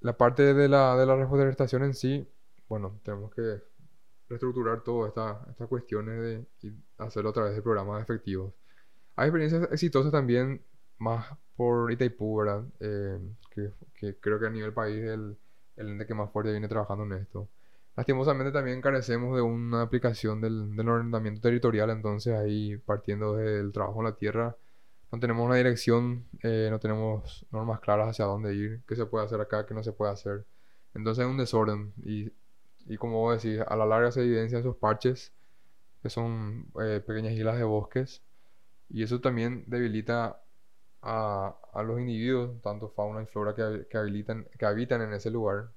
[0.00, 2.26] la parte de la, de la reforestación en sí,
[2.68, 3.62] bueno, tenemos que
[4.28, 8.52] reestructurar todas esta- estas cuestiones de, y hacerlo a través de programas efectivos.
[9.16, 10.62] Hay experiencias exitosas también,
[10.98, 12.64] más por Itaipú, ¿verdad?
[12.80, 13.18] Eh,
[13.50, 15.36] que, que creo que a nivel país el,
[15.76, 17.48] el ente que más fuerte viene trabajando en esto.
[17.96, 23.98] Lastimosamente también carecemos de una aplicación del, del ordenamiento territorial, entonces ahí partiendo del trabajo
[24.00, 24.56] en la tierra,
[25.10, 29.24] no tenemos una dirección, eh, no tenemos normas claras hacia dónde ir, qué se puede
[29.24, 30.44] hacer acá, qué no se puede hacer.
[30.94, 32.30] Entonces hay un desorden y,
[32.88, 35.34] y como vos decís, a la larga se evidencian esos parches,
[36.02, 38.22] que son eh, pequeñas islas de bosques,
[38.90, 40.42] y eso también debilita
[41.02, 45.30] a, a los individuos, tanto fauna y flora que, que habilitan, que habitan en ese
[45.30, 45.70] lugar.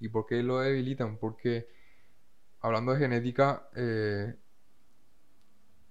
[0.00, 1.16] ¿Y por qué lo debilitan?
[1.18, 1.68] Porque
[2.60, 4.34] hablando de genética, eh,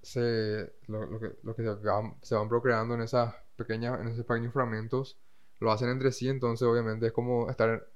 [0.01, 4.07] se, lo, lo que, lo que se van, se van procreando en esas pequeñas, en
[4.09, 5.17] esos pequeños fragmentos,
[5.59, 7.90] lo hacen entre sí, entonces obviamente es como estar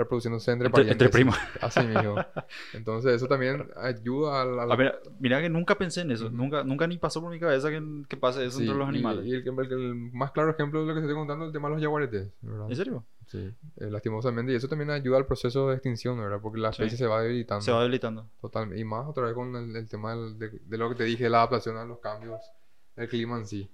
[0.00, 1.10] reproduciéndose entre Entre, entre parientes.
[1.10, 1.36] primos.
[1.60, 2.16] Así mismo.
[2.74, 4.62] Entonces eso también ayuda a la...
[4.64, 6.26] a ver, mira que nunca pensé en eso.
[6.26, 6.36] Ujú.
[6.36, 8.90] Nunca, nunca ni pasó por mi cabeza que, que pase eso Sí, entre los y-
[8.90, 9.26] animales.
[9.26, 11.48] Y, el, que- el que- el más claro ejemplo de lo que estoy contando es
[11.48, 12.66] el tema de los jaguaretes, ¿verdad?
[12.70, 13.04] ¿En serio?
[13.26, 13.38] Sí,
[13.76, 14.52] eh, lastimosamente.
[14.52, 16.40] Y eso también ayuda al proceso de extinción, ¿verdad?
[16.42, 16.82] Porque la Sí.
[16.82, 17.62] especie se va debilitando.
[17.62, 18.28] Se va debilitando.
[18.40, 18.80] Totalmente.
[18.80, 21.38] Y más otra vez con el, el tema de, de lo que te dije, la
[21.38, 22.40] adaptación a los cambios
[22.96, 23.70] del clima en sí.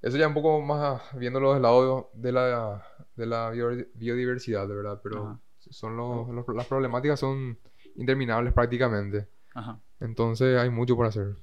[0.00, 2.84] Eso ya un poco más viéndolo del lado de la,
[3.16, 5.00] de la bio- biodiversidad, de verdad.
[5.02, 5.40] Pero Ajá.
[5.70, 7.58] son los, los- las problemáticas son
[7.96, 9.28] interminables prácticamente.
[9.54, 9.80] Ajá.
[10.00, 11.36] Entonces hay mucho por hacer.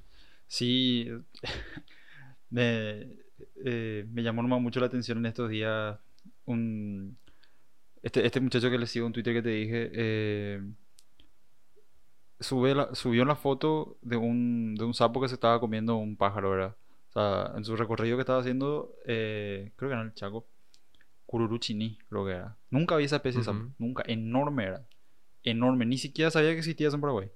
[0.46, 1.08] Sí,
[2.50, 3.08] me,
[3.64, 5.98] eh, me llamó nomás mucho la atención en estos días
[6.46, 7.16] un,
[8.02, 10.62] este, este muchacho que le sigo en Twitter que te dije, eh,
[12.38, 16.16] sube la- subió la foto de un, de un sapo que se estaba comiendo un
[16.16, 16.76] pájaro, ¿verdad?
[17.10, 20.46] O sea, en su recorrido que estaba haciendo, eh, creo que era en el Chaco,
[21.30, 22.56] Cururuchini, creo que era.
[22.70, 23.72] Nunca vi esa especie Ujú.
[23.78, 24.84] nunca, enorme era,
[25.44, 27.30] enorme, ni siquiera sabía que existía en Paraguay.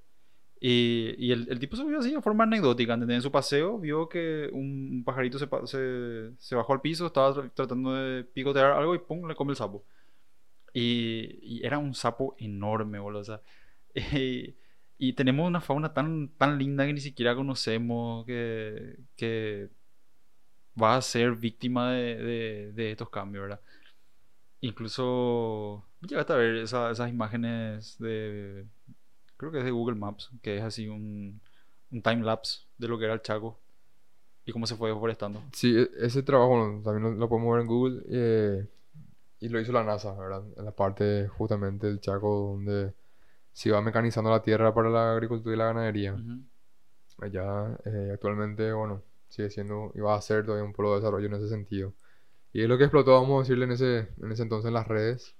[0.61, 2.95] Y, y el, el tipo subió así de forma anecdótica.
[2.95, 7.53] En su paseo vio que un, pajarito se, se, se bajó al piso, estaba tra-
[7.55, 9.85] tratando de picotear algo y pum, le come el sapo.
[10.73, 13.21] Y, y era un sapo enorme, boludo.
[13.21, 13.41] O sea,
[14.19, 14.57] y,
[14.99, 19.69] y tenemos una fauna tan, tan linda que ni siquiera conocemos, que, que
[20.81, 23.61] va a ser víctima de, de- de estos cambios, ¿verdad?
[24.67, 28.65] Incluso llegaste a ver esa- esas imágenes de,
[29.37, 31.41] creo que es de Google Maps, que es así un,
[31.91, 33.61] un time lapse de lo que era el Chaco
[34.47, 35.43] y cómo se fue deforestando.
[35.53, 38.67] Sí, e- ese trabajo bueno, también lo, lo podemos ver en Google eh,
[39.41, 40.43] y lo hizo la NASA, ¿verdad?
[40.57, 42.95] En la parte justamente del Chaco donde
[43.53, 46.17] se iba mecanizando la tierra para la agricultura y la ganadería.
[47.19, 51.27] Allá eh, actualmente, bueno, sigue siendo y va a ser todavía un polo de desarrollo
[51.27, 51.93] en ese sentido.
[52.55, 54.89] Y es lo que explotó, vamos a decirle, en ese, en ese entonces en las
[54.89, 55.37] redes.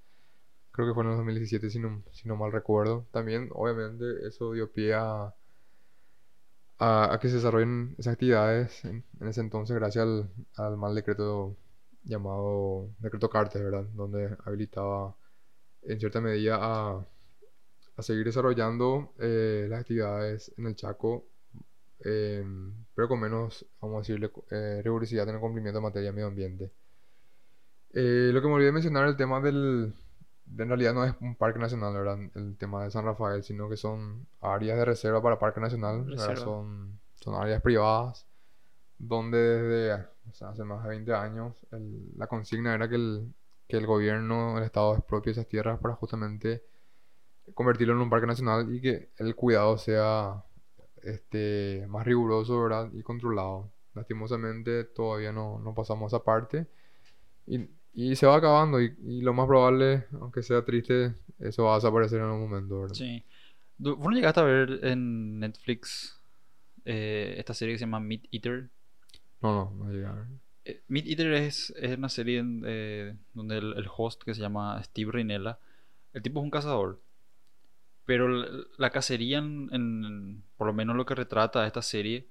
[0.73, 3.07] Creo que fue en el 2017, si no, si no mal recuerdo.
[3.13, 5.35] También, obviamente, eso dio pie a,
[6.79, 11.57] a, que se desarrollen esas actividades en, ese entonces gracias al, al mal decreto
[12.03, 13.85] llamado Decreto Cartes, ¿verdad?
[13.95, 15.17] Donde habilitaba
[15.83, 17.07] en cierta medida a,
[17.97, 21.27] a seguir desarrollando eh, las actividades en el Chaco,
[22.01, 22.45] eh,
[22.95, 26.73] pero con menos, vamos a decirle, eh, rigurosidad en el cumplimiento de materia medio ambiente.
[27.95, 29.95] Eh, lo que me olvidé mencionar, el tema del,
[30.47, 32.19] de- en realidad no es un parque nacional, ¿verdad?
[32.35, 36.07] El tema de San Rafael, sino que son áreas de reserva para parque nacional.
[36.19, 38.27] Son, son áreas privadas,
[38.99, 43.35] donde desde o sea, hace más de 20 años el- la consigna era que el,
[43.69, 46.65] que el gobierno, el Estado expropie esas tierras para justamente
[47.55, 50.45] convertirlo en un parque nacional y que el cuidado sea
[51.03, 52.91] este, más riguroso, ¿verdad?
[52.95, 53.73] Y controlado.
[53.95, 56.69] Lastimosamente todavía no, no pasamos esa parte
[57.47, 61.73] y, y se va acabando y, y lo más probable, aunque sea triste, eso va
[61.73, 62.95] a desaparecer en algún momento, ¿verdad?
[62.95, 63.23] Sí.
[63.79, 66.19] ¿Vos no llegaste a ver en Netflix
[66.85, 68.69] eh, esta serie que se llama Meat Eater?
[69.41, 70.27] No, no, no llega a ver.
[70.65, 74.41] Eh, Meat Eater es, es una serie en- eh, donde el, el host que se
[74.41, 75.59] llama Steve Rinella,
[76.13, 77.01] el tipo es un cazador.
[78.07, 82.27] Pero la, la cacería, en, en- por lo menos lo que retrata esta serie,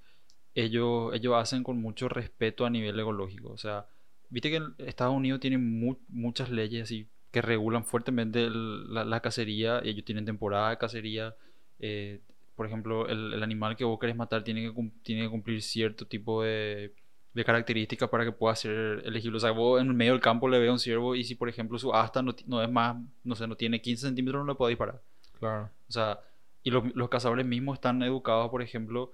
[0.55, 3.51] ellos, ellos hacen con mucho respeto a nivel ecológico.
[3.51, 3.85] O sea,
[4.33, 9.03] viste que en Estados Unidos tiene mu- muchas leyes así que regulan fuertemente el- la,
[9.05, 9.79] la cacería.
[9.83, 11.35] Ellos tienen temporada de cacería.
[11.79, 12.19] eh,
[12.55, 16.05] por ejemplo, el, el animal que vos querés matar tiene que, tiene que cumplir cierto
[16.05, 16.93] tipo de,
[17.33, 19.37] de características para que pueda ser elegible.
[19.37, 21.33] O sea, vos en el medio del campo le ves a un ciervo y si,
[21.33, 24.55] por ejemplo, su asta no, es más, no sé, no tiene 15 centímetros, no le
[24.55, 25.01] puedo disparar.
[25.39, 25.71] Claro.
[25.89, 26.19] O sea,
[26.61, 29.11] y los, los cazadores mismos están educados, por ejemplo,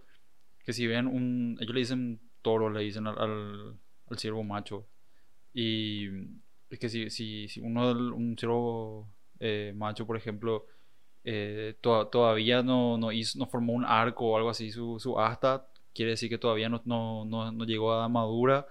[0.66, 1.58] que si ven un...
[1.62, 3.76] Ellos le dicen toro, le dicen al, al,
[4.10, 4.86] al ciervo macho.
[5.54, 6.08] Y
[6.70, 9.10] es que si, si, si uno, un ciervo
[9.40, 10.66] eh, macho, por ejemplo,
[11.24, 15.20] eh, to- todavía no, no, hizo- no formó un arco o algo así, su, su
[15.20, 18.68] asta, quiere decir que todavía no, no, no, llegó a madura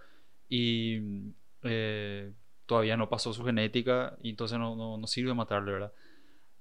[0.49, 2.33] y eh,
[2.67, 5.93] todavía no pasó su genética y entonces no, sirve matarle, ¿verdad?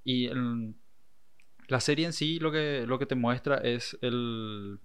[0.04, 0.30] Y
[1.68, 4.80] la serie en sí lo que, lo que te muestra es el,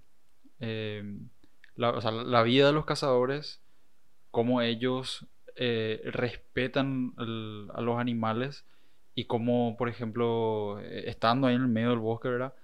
[1.76, 3.61] la vida de los cazadores,
[4.32, 8.64] cómo ellos eh, respetan a los animales
[9.14, 12.54] y cómo, por ejemplo, eh, estando ahí en el medio del bosque, ¿verdad?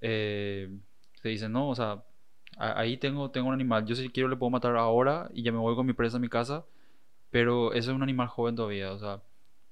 [0.00, 0.70] Eh,
[1.22, 2.04] te dicen, no, o sea,
[2.58, 5.58] ahí tengo, tengo un animal, yo si quiero le puedo matar ahora y ya me
[5.58, 6.66] voy con mi presa a mi casa,
[7.30, 9.22] pero ese es un animal joven todavía, o sea,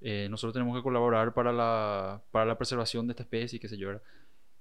[0.01, 3.77] eh, nosotros tenemos que colaborar para la, para la preservación de esta especie, qué sé
[3.77, 4.03] yo, ¿verdad?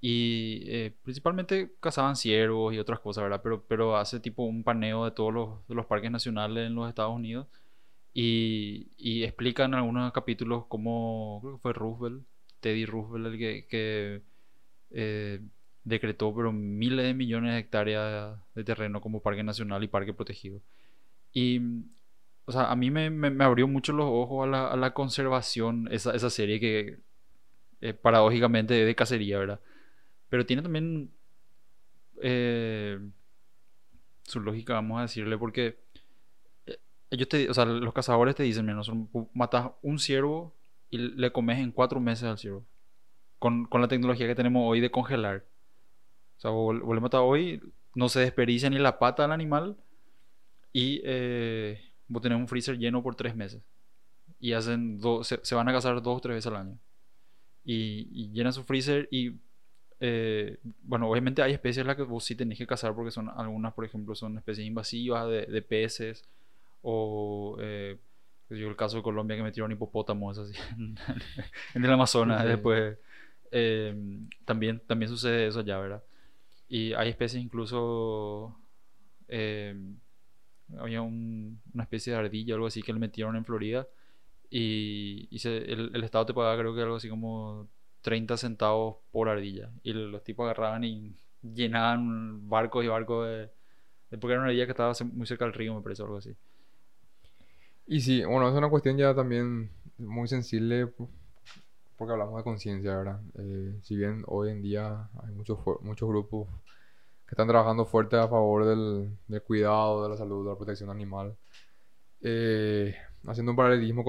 [0.05, 3.41] Y eh, principalmente cazaban ciervos y otras cosas, ¿verdad?
[3.43, 7.15] Pero, pero hace tipo un paneo de todos los, los parques nacionales en los Estados
[7.15, 7.47] Unidos
[8.13, 8.91] y,
[9.23, 12.25] explican algunos capítulos cómo, creo que fue Roosevelt,
[12.61, 14.23] Teddy Roosevelt el que,
[14.91, 15.41] eh,
[15.83, 20.61] decretó pero miles de millones de hectáreas de terreno como parque nacional y parque protegido.
[21.33, 21.61] Y,
[22.45, 24.93] o sea, a mí me, me- me abrió mucho los ojos a la, a la
[24.93, 26.99] conservación, esa, esa serie que
[27.81, 29.59] eh, paradójicamente es de cacería, ¿verdad?
[30.33, 31.11] Pero tiene también
[32.19, 32.97] eh,
[34.23, 35.77] su lógica, vamos a decirle, porque
[36.65, 36.79] eh,
[37.11, 38.91] ellos te, o sea, los cazadores te dicen, menos
[39.35, 40.55] matas un ciervo
[40.89, 42.65] y le comes en cuatro meses al ciervo.
[43.37, 45.45] Con, con la tecnología que tenemos hoy de congelar.
[46.37, 47.61] O sea, vos, le matas hoy,
[47.93, 49.77] no se desperdicia ni la pata al animal
[50.71, 53.61] y eh, vos tenés un freezer lleno por tres meses.
[54.39, 56.79] Y hacen se, se van a cazar dos o tres veces al año.
[57.63, 59.33] Y, y llenan su freezer y
[60.05, 63.73] eh, bueno, obviamente hay especies las que vos sí tenés que cazar porque son algunas,
[63.73, 66.23] por ejemplo, son especies invasivas de, de peces
[66.81, 67.97] o eh,
[68.49, 70.97] yo, el caso de Colombia que metieron hipopótamos así en,
[71.75, 72.49] en el Amazonas Sí.
[72.49, 72.97] después
[73.51, 73.95] eh,
[74.45, 76.03] también también sucede eso allá, ¿verdad?
[76.69, 78.57] Y hay especies incluso
[79.29, 79.75] eh,
[80.77, 83.87] había un- una especie de ardilla o algo así que le metieron en Florida
[84.49, 87.67] y, y se- el, el estado te pagaba creo que algo así como
[88.03, 89.71] 30 centavos por ardilla.
[89.81, 93.49] Y los tipos agarraban y llenaban barcos y barcos de...
[94.19, 96.35] porque era una ardilla que estaba muy cerca del río, me parece, algo así.
[97.87, 100.87] Y sí, bueno, es una cuestión ya también muy sensible
[101.97, 103.21] porque hablamos de conciencia, ¿verdad?
[103.37, 106.47] Eh, si bien hoy en día hay muchos, muchos grupos
[107.25, 111.35] que están trabajando fuerte a favor del, cuidado de la salud, de la protección animal,
[112.21, 114.03] eh, haciendo un paralelismo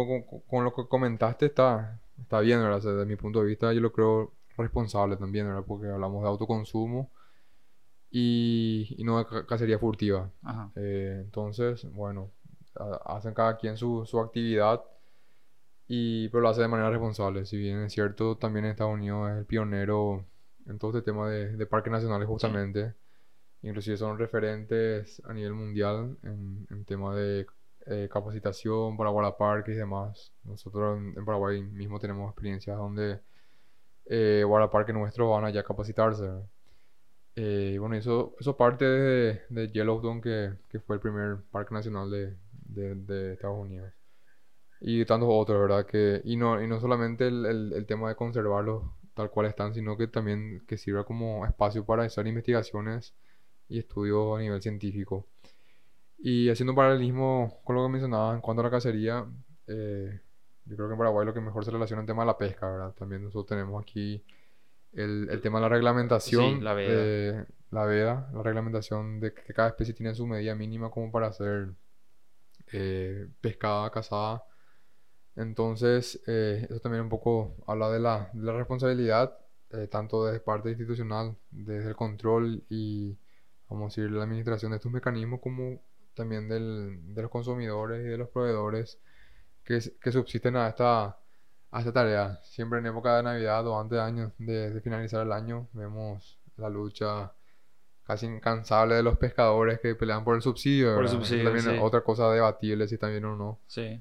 [0.46, 2.78] con lo que comentaste, está, está bien, ¿verdad?
[2.78, 5.64] O sea, desde mi punto de vista, yo lo creo responsable también, ¿verdad?
[5.66, 7.12] Porque hablamos de autoconsumo
[8.10, 10.30] y, y no de ca- cacería furtiva.
[10.42, 10.70] Ajá.
[10.76, 12.30] Eh, entonces, bueno,
[12.76, 14.82] ha- hacen cada quien su, su actividad,
[15.86, 17.44] y, pero lo hace de manera responsable.
[17.46, 20.24] Si bien es cierto, también Estados Unidos es el pionero
[20.66, 22.94] en todo este tema de, de parques nacionales justamente.
[23.62, 27.46] Inclusive son referentes a nivel mundial en, en tema de
[27.86, 30.32] eh, capacitación para guardaparques y demás.
[30.44, 33.20] Nosotros en, en Paraguay mismo tenemos experiencias donde
[34.06, 36.28] eh, guardaparques nuestros van allá a capacitarse.
[37.36, 42.10] Eh, bueno, eso, eso parte de, de Yellowstone, que, que fue el primer parque nacional
[42.10, 43.92] de, de, de Estados Unidos.
[44.80, 45.86] Y tantos otros, ¿verdad?
[45.86, 49.72] Que, y, no, y no solamente el, el, el tema de conservarlos tal cual están,
[49.74, 53.14] sino que también que sirva como espacio para hacer investigaciones
[53.68, 55.26] y estudios a nivel científico.
[56.26, 59.26] Y haciendo un paralelismo con lo que mencionaba en cuanto a la cacería,
[59.66, 60.20] eh,
[60.64, 62.38] yo creo que en Paraguay lo que mejor se relaciona es el tema de la
[62.38, 62.94] pesca, ¿verdad?
[62.94, 64.24] También nosotros tenemos aquí
[64.94, 67.02] el, el tema de la reglamentación, Sí, la veda.
[67.02, 71.30] de la veda, la reglamentación de que cada especie tiene su medida mínima como para
[71.30, 71.74] ser
[72.72, 74.44] eh, pescada, cazada.
[75.36, 79.36] Entonces, eh, eso también un poco habla de la, de la responsabilidad,
[79.72, 83.18] eh, tanto desde parte institucional, desde el control y,
[83.68, 85.82] vamos a decir, la administración de estos mecanismos, como
[86.14, 88.98] también del, de los consumidores y de los proveedores
[89.62, 91.04] que, que subsisten a esta,
[91.70, 92.38] a esta tarea.
[92.42, 96.38] Siempre en época de Navidad o antes de año, de, de finalizar el año, vemos
[96.56, 97.32] la lucha
[98.04, 101.78] casi incansable de los pescadores que pelean por el subsidio, Por el subsidio, también sí.
[101.80, 103.98] otra cosa debatible si bien o no Sí.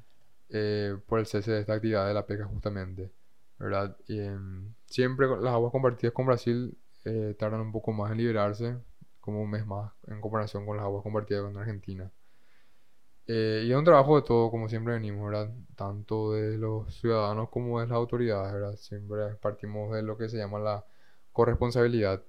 [0.49, 3.11] eh, por el cese de esta actividad de la pesca justamente,
[3.57, 3.95] ¿verdad?
[4.07, 8.77] Y, em, siempre las aguas compartidas con Brasil eh, tardan un poco más en liberarse,
[9.23, 12.11] como un mes más en comparación con las aguas compartidas con Argentina.
[13.25, 15.49] Eh, y es un trabajo de todo, como siempre venimos, ¿verdad?
[15.77, 18.75] Tanto de los ciudadanos como de las autoridades, ¿verdad?
[18.75, 20.85] Siempre partimos de lo que se llama la
[21.31, 22.21] corresponsabilidad.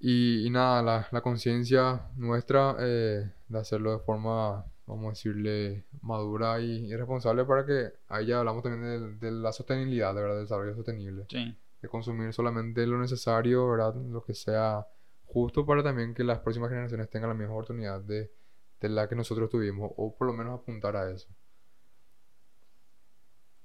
[0.00, 5.84] Y, y nada, la, la conciencia nuestra eh, de hacerlo de forma, vamos a decirle,
[6.00, 10.36] madura y, responsable para que ahí ya hablamos también de, de la sostenibilidad, ¿verdad?
[10.36, 11.26] Del desarrollo sostenible.
[11.28, 11.54] Sí.
[11.82, 13.94] De consumir solamente lo necesario, ¿verdad?
[13.96, 14.86] Lo que sea
[15.34, 18.32] justo para también que las próximas generaciones tengan la misma oportunidad de
[18.80, 21.28] de la que nosotros tuvimos, o por lo menos apuntar a eso.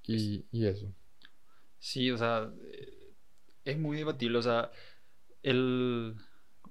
[0.04, 0.94] Y, y eso.
[1.78, 2.50] Sí, o sea,
[3.66, 4.72] es muy debatible, o sea,
[5.44, 6.16] el,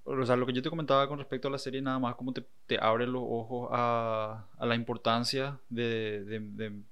[0.04, 2.32] o sea, lo que yo te comentaba con respecto a la serie, nada más como
[2.32, 6.82] te, te abre los ojos a, a la importancia de, de, de,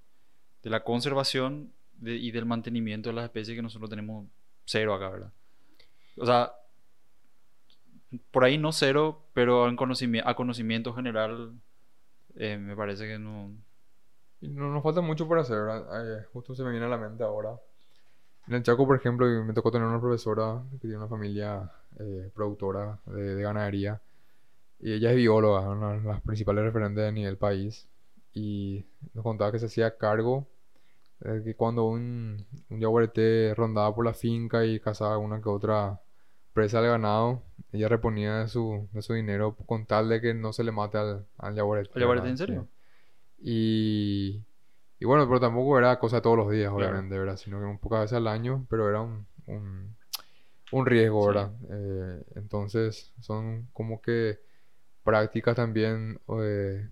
[0.63, 4.27] de la conservación y del mantenimiento de las especies que nosotros tenemos
[4.67, 5.33] cero acá, ¿verdad?
[6.19, 6.53] O sea,
[8.31, 11.55] por ahí no cero, pero en conocimi- a conocimiento general
[12.37, 13.53] eh, me parece que no...
[14.41, 16.21] No nos falta mucho por hacer, ¿verdad?
[16.21, 17.59] Eh, justo se me viene a la mente ahora.
[18.47, 22.31] En el Chaco, por ejemplo, me tocó tener una profesora que tiene una familia eh,
[22.35, 24.01] productora de, de ganadería.
[24.79, 27.89] Y ella es bióloga, una de las principales referentes a nivel país.
[28.35, 28.85] Y
[29.15, 30.47] nos contaba que se hacía cargo
[31.21, 35.99] de que cuando un, un yaguareté rondaba por la finca y cazaba una que otra
[36.57, 40.53] presa de ganado, ella reponía de su, de su dinero con tal de que no
[40.55, 41.93] se le mate al, al yaguareté.
[41.95, 42.31] ¿Al yaguareté, ¿verdad?
[42.31, 42.69] en serio?
[43.39, 43.43] Sí.
[43.43, 44.45] Y,
[44.99, 46.77] y bueno, pero tampoco era cosa todos los días, Claro.
[46.91, 47.37] obviamente, ¿verdad?
[47.37, 49.97] Sino que un pocas veces al año, pero era un, un,
[50.73, 51.29] un riesgo, Sí.
[51.29, 51.53] ¿verdad?
[51.71, 54.41] Eh, entonces, son como que
[55.05, 56.89] prácticas también eh,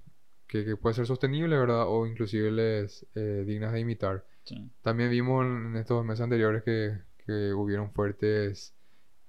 [0.49, 1.87] que, que pueden ser sostenibles, ¿verdad?
[1.89, 4.25] O inclusive les, eh, dignas de imitar.
[4.45, 4.71] Sí.
[4.83, 8.75] También vimos en estos meses anteriores que, que hubieron fuertes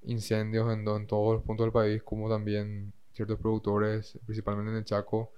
[0.05, 4.85] incendios en, en todos los puntos del país, como también ciertos productores, principalmente en el
[4.85, 5.31] Chaco,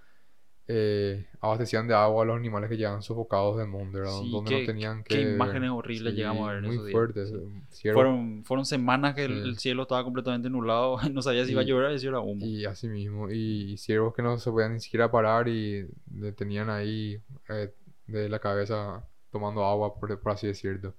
[0.70, 4.66] eh, abastecían de agua a los animales que llegaban sofocados del mundo, Donde qué- no
[4.66, 5.70] tenían qué que imágenes ver.
[5.72, 7.30] horribles Sí, llegamos a ver en muy esos días, fuertes.
[7.30, 7.36] sí.
[7.72, 11.64] Ciervos- Fueron, fueron semanas que el, cielo estaba completamente nublado, no sabía si iba a
[11.64, 12.46] Y- llover o si era humo.
[12.46, 16.32] Y así mismo, y, y ciervos que no se podían ni siquiera parar y le
[16.34, 17.74] tenían ahí eh,
[18.08, 20.96] de la cabeza tomando agua, por, por así decirlo.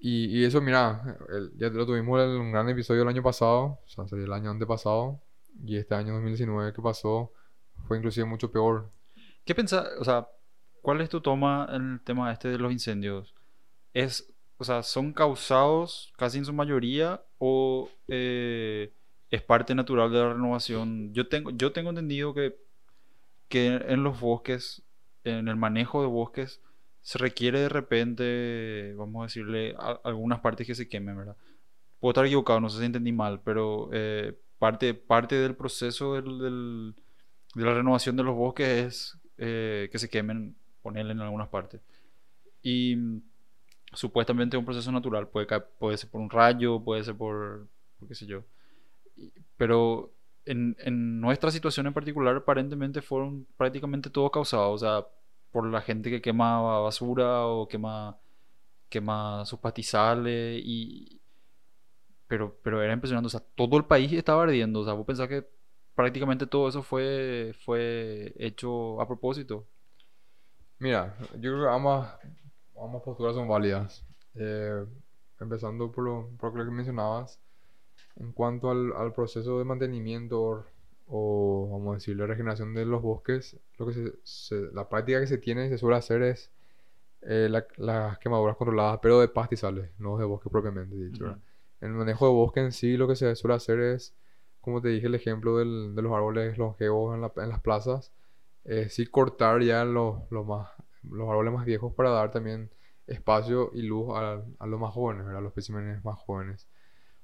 [0.00, 3.78] Y, y eso, mira, el- ya lo tuvimos en un gran episodio el año pasado,
[3.84, 5.20] o sea, el año antepasado,
[5.64, 7.32] y este año 2019 que pasó
[7.86, 8.90] fue inclusive mucho peor.
[9.44, 10.26] ¿Qué pensás, o sea,
[10.80, 13.34] cuál es tu toma en el tema este de los incendios?
[13.92, 18.92] ¿Es, o sea, son causados casi en su mayoría o eh,
[19.30, 21.12] es parte natural de la renovación?
[21.12, 22.56] Yo tengo, yo tengo entendido que,
[23.48, 24.82] que en los bosques,
[25.24, 26.60] en el manejo de bosques,
[27.02, 31.36] se requiere de repente, vamos a decirle, a- algunas partes que se quemen, ¿verdad?
[32.00, 36.38] Puedo estar equivocado, no sé si entendí mal, pero eh, parte, parte del proceso del,
[36.38, 36.94] del-
[37.54, 41.80] de la renovación de los bosques es eh, que se quemen, ponerle en algunas partes.
[42.62, 43.22] Y mm,
[43.94, 45.46] supuestamente es un proceso natural, puede,
[45.78, 48.44] puede ser por un rayo, puede ser por, por qué sé yo.
[49.56, 50.12] Pero
[50.44, 55.06] en, en nuestra situación en particular, aparentemente fueron prácticamente todos causados, o sea,
[55.52, 58.18] por la gente que quema basura o quema,
[58.88, 61.20] quema sus pastizales y...
[62.28, 65.26] Pero, pero era impresionante, o sea, todo el país estaba ardiendo, o sea, vos pensás
[65.26, 65.48] que
[65.96, 69.66] prácticamente todo eso fue, fue hecho a propósito.
[70.78, 72.16] Mira, yo creo que ambas,
[72.80, 74.04] ambas posturas son válidas.
[74.34, 74.86] Eh,
[75.40, 77.40] empezando por lo, por lo que mencionabas,
[78.16, 80.64] en cuanto al, al proceso de mantenimiento
[81.10, 85.20] o, vamos a decir, la regeneración de los bosques, lo que se, se- la práctica
[85.20, 86.50] que se tiene y se suele hacer es
[87.22, 91.24] eh, la- las quemaduras controladas, pero de pastizales, no de bosque propiamente dicho.
[91.24, 91.32] Ujú.
[91.34, 91.40] ¿verdad?
[91.82, 94.14] En el manejo de bosque en sí, lo que se suele hacer es,
[94.60, 98.12] como te dije, el ejemplo del- de los árboles longevos en, la- en las plazas,
[98.64, 100.68] eh, sí cortar ya los, los más,
[101.02, 102.70] los árboles más viejos para dar también
[103.06, 105.38] espacio y luz a, a los más jóvenes, ¿verdad?
[105.40, 106.68] A los especímenes más jóvenes.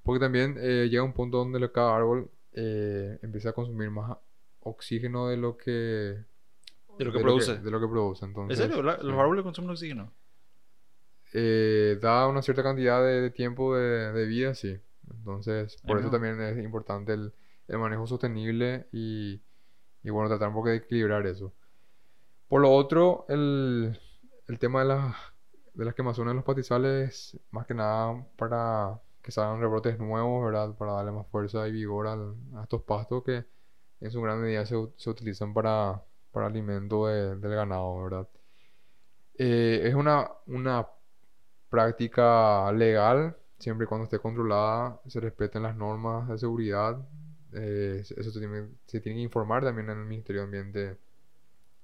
[0.03, 4.17] Porque también eh, llega un punto donde cada árbol eh, empieza a consumir más
[4.61, 5.71] oxígeno de lo que,
[6.99, 7.57] De lo que produce.
[7.59, 8.25] de lo que produce.
[8.25, 8.83] ¿En Entonces, serio?
[8.83, 9.07] ¿La- sí.
[9.07, 10.13] ¿Los árboles consumen oxígeno?
[11.33, 14.79] Eh, da una cierta cantidad de, de tiempo de, de vida, sí.
[15.11, 16.13] Entonces, por eso no.
[16.13, 17.33] también es importante el,
[17.69, 19.41] el manejo sostenible y,
[20.03, 21.53] y bueno, tratar un poco de equilibrar eso.
[22.49, 23.99] Por lo otro, el,
[24.49, 25.15] el tema de las,
[25.75, 30.77] de las quemazones de los pastizales, más que nada para que salgan rebrotes nuevos, ¿verdad?
[30.77, 33.47] Para darle más fuerza y vigor a estos pastos que
[34.01, 36.03] en su gran medida se, se utilizan para,
[36.33, 38.29] para alimento de- del ganado, ¿verdad?
[39.39, 40.87] Eh, es una, una
[41.71, 46.99] práctica legal siempre y cuando esté controlada, se respeten las normas de seguridad.
[47.55, 50.99] eh, eso se tiene, que informar también en el Ministerio de Ambiente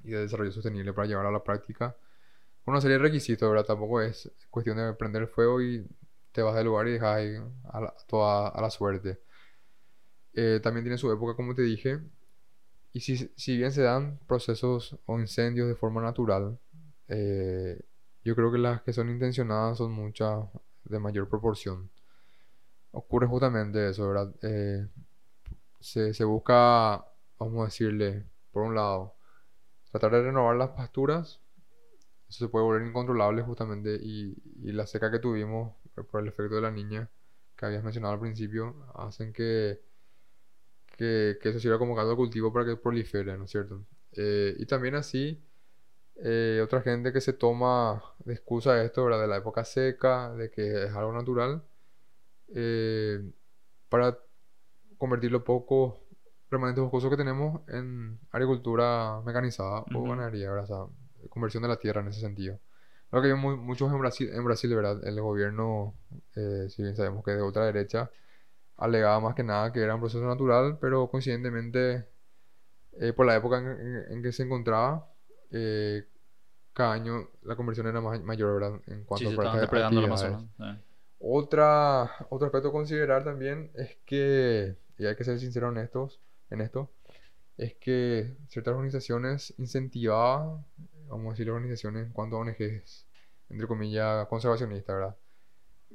[0.05, 1.97] y de Desarrollo Sostenible para llevar a la práctica
[2.67, 3.67] una serie de requisitos, ¿verdad?
[3.67, 5.87] Tampoco es cuestión de prender fuego y
[6.33, 7.21] te vas del lugar y dejas
[7.65, 9.21] a la, toda a la suerte.
[10.35, 12.01] Eh, también tiene su época, como te dije.
[12.93, 16.59] Y si, si bien se dan procesos o incendios de forma natural,
[17.09, 17.81] eh,
[18.25, 20.45] yo creo que las que son intencionadas son muchas
[20.85, 21.91] de mayor proporción.
[22.93, 24.35] Ocurre justamente eso, ¿verdad?
[24.43, 24.89] Eh,
[25.81, 27.05] se, busca,
[27.39, 29.15] vamos a decirle, por un lado,
[29.91, 31.41] tratar de renovar las pasturas.
[32.29, 33.99] Eso se puede volver incontrolable justamente.
[34.03, 34.35] Y
[34.73, 35.75] la seca que tuvimos
[36.11, 37.11] por el efecto de la niña
[37.57, 39.81] que habías mencionado al principio, hacen que,
[40.97, 43.85] que, que eso sirva como caldo de cultivo para que prolifere, ¿no es cierto?
[44.13, 45.43] Eh, y también así,
[46.17, 49.23] eh, otra gente que se toma de excusa esto, ¿verdad?
[49.23, 51.65] De la época seca, de que es algo natural,
[52.55, 53.23] eh,
[53.89, 54.19] para
[54.99, 56.01] convertir los pocos
[56.51, 60.09] remanentes boscosos que tenemos en agricultura mecanizada o Ujú.
[60.09, 60.65] ganadería, ¿verdad?
[60.65, 60.89] O
[61.23, 62.61] sea, conversión de la tierra en ese sentido.
[63.13, 65.07] Lo que vimos muchos en Brasil, en Brasil, ¿verdad?
[65.07, 65.95] El gobierno,
[66.37, 68.11] eh, si bien sabemos que es de ultraderecha,
[68.79, 72.09] alegaba más que nada que era un proceso natural, pero coincidentemente,
[73.01, 75.09] eh, por la época en, en- en que se encontraba,
[75.51, 76.07] eh,
[76.75, 78.81] cada año la conversión era ma- mayor, ¿verdad?
[78.89, 79.51] En Sí, cuanto se a.
[80.05, 80.45] Amazonas.
[80.61, 80.83] eh.
[81.21, 86.21] Otra, otro aspecto a considerar también es que, y hay que ser sinceros en estos,
[86.51, 86.93] en esto,
[87.57, 90.65] es que ciertas organizaciones incentivaban,
[91.13, 93.07] vamos a decir organizaciones en cuanto a ONGs,
[93.51, 95.17] entre comillas, conservacionistas, ¿verdad?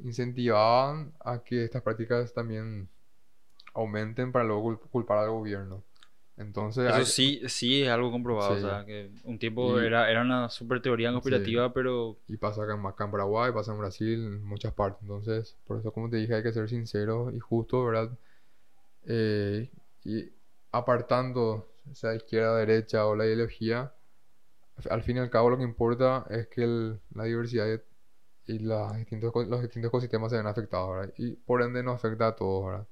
[0.04, 2.88] Incentivaban a que estas prácticas también
[3.74, 5.84] aumenten para luego cul- culpar al gobierno.
[6.38, 8.56] Entonces, Eso hay- sí, sí es algo comprobado.
[8.58, 8.64] Sí.
[8.64, 12.64] O sea, que un tiempo Y- era, era una super teoría conspirativa, pero Y pasa
[12.64, 15.02] acá en, acá en Paraguay, pasa en Brasil, en muchas partes.
[15.02, 18.12] Entonces, por eso, como te dije, hay que ser sincero y justo, ¿verdad?
[19.06, 19.70] Eh,
[20.04, 20.30] y
[20.72, 23.92] apartando, sea izquierda, derecha o la ideología,
[24.90, 27.82] al fin y al cabo lo que importa es que el- la diversidad
[28.48, 31.10] y, las distintos, los distintos ecosistemas se ven afectados.
[31.18, 32.88] Y por ende nos afecta a todos, ¿verdad?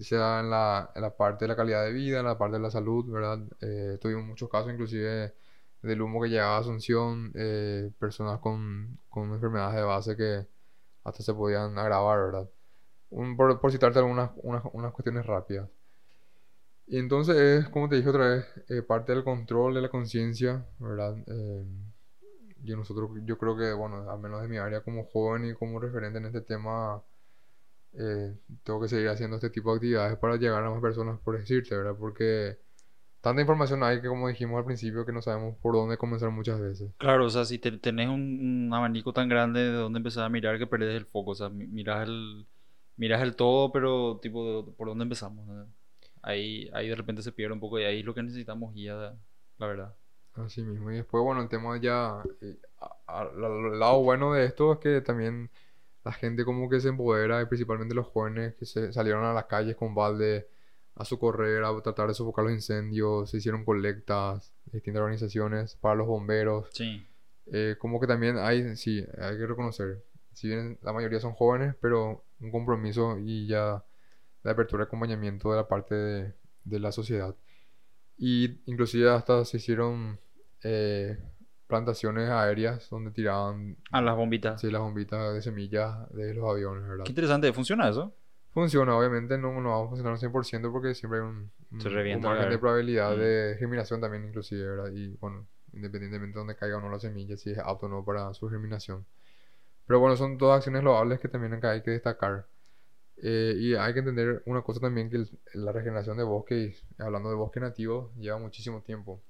[0.00, 2.62] Sea en la, en la parte de la calidad de vida, en la parte de
[2.62, 3.40] la salud, ¿verdad?
[3.60, 5.34] Eh, tuvimos muchos casos, inclusive
[5.82, 10.46] del humo que llegaba a Asunción, eh, personas con, con enfermedades de base que
[11.04, 12.50] hasta se podían agravar, ¿verdad?
[13.36, 15.68] Por, por citarte algunas unas, unas cuestiones rápidas.
[16.86, 20.66] Y entonces es, como te dije otra vez, eh, parte del control de la conciencia,
[20.78, 21.16] ¿verdad?
[21.26, 21.64] Eh,
[22.64, 25.80] y nosotros, yo creo que, bueno, al menos de mi área como joven y como
[25.80, 27.02] referente en este tema,
[27.94, 31.38] eh, tengo que seguir haciendo este tipo de actividades para llegar a más personas, por
[31.38, 31.96] decirte, ¿verdad?
[31.98, 32.58] Porque
[33.22, 36.60] tanta información hay que, como dijimos al principio, que no sabemos por dónde comenzar muchas
[36.60, 36.92] veces.
[36.98, 40.58] claro, o sea, si te- tenés un, abanico tan grande de dónde empezar a mirar
[40.58, 41.32] que perdés el foco.
[41.32, 42.46] O sea, mi- mirás el,
[42.96, 45.46] mirás el todo, pero tipo, ¿por dónde empezamos?
[46.26, 48.94] Ahí, ahí de repente se pierde un poco y ahí es lo que necesitamos guía,
[49.58, 49.96] la verdad.
[50.34, 50.90] Así mismo.
[50.90, 52.22] Y después, bueno, el tema ya...
[52.42, 55.50] eh, a- a- la- el lado bueno de esto es que también
[56.04, 59.46] la gente como que se empodera, y principalmente los jóvenes que se salieron a las
[59.46, 60.48] calles con balde
[60.96, 66.06] a socorrer, a tratar de sofocar los incendios, se hicieron colectas, distintas organizaciones para los
[66.06, 66.68] bomberos.
[66.72, 67.06] Sí,
[67.46, 71.74] Eh, como que también hay, sí, hay que reconocer, si bien la mayoría son jóvenes,
[71.80, 73.84] pero un compromiso y ya
[74.46, 76.34] de apertura y acompañamiento de la parte de,
[76.64, 77.34] de la sociedad.
[78.18, 80.18] Y inclusive hasta se hicieron
[80.62, 81.18] eh,
[81.66, 84.60] plantaciones aéreas donde tiraban a las bombitas.
[84.60, 87.04] sí, las bombitas de semillas de los aviones, ¿verdad?
[87.04, 88.14] Qué interesante, ¿funciona eso?
[88.52, 91.88] Funciona, obviamente no, no va a funcionar al 100% porque siempre hay un, un- Se
[91.88, 93.18] un margen de probabilidad Mm.
[93.18, 94.90] de germinación también inclusive, ¿verdad?
[94.94, 98.02] Y bueno, independientemente de donde caiga o no la semilla, si es apto o no
[98.04, 99.04] para su germinación.
[99.86, 102.46] Pero bueno, son todas acciones loables que también acá hay que destacar.
[103.22, 107.30] Eh, y hay que entender una cosa también, que el- la regeneración de bosque, hablando
[107.30, 109.22] de bosque nativo, lleva muchísimo tiempo.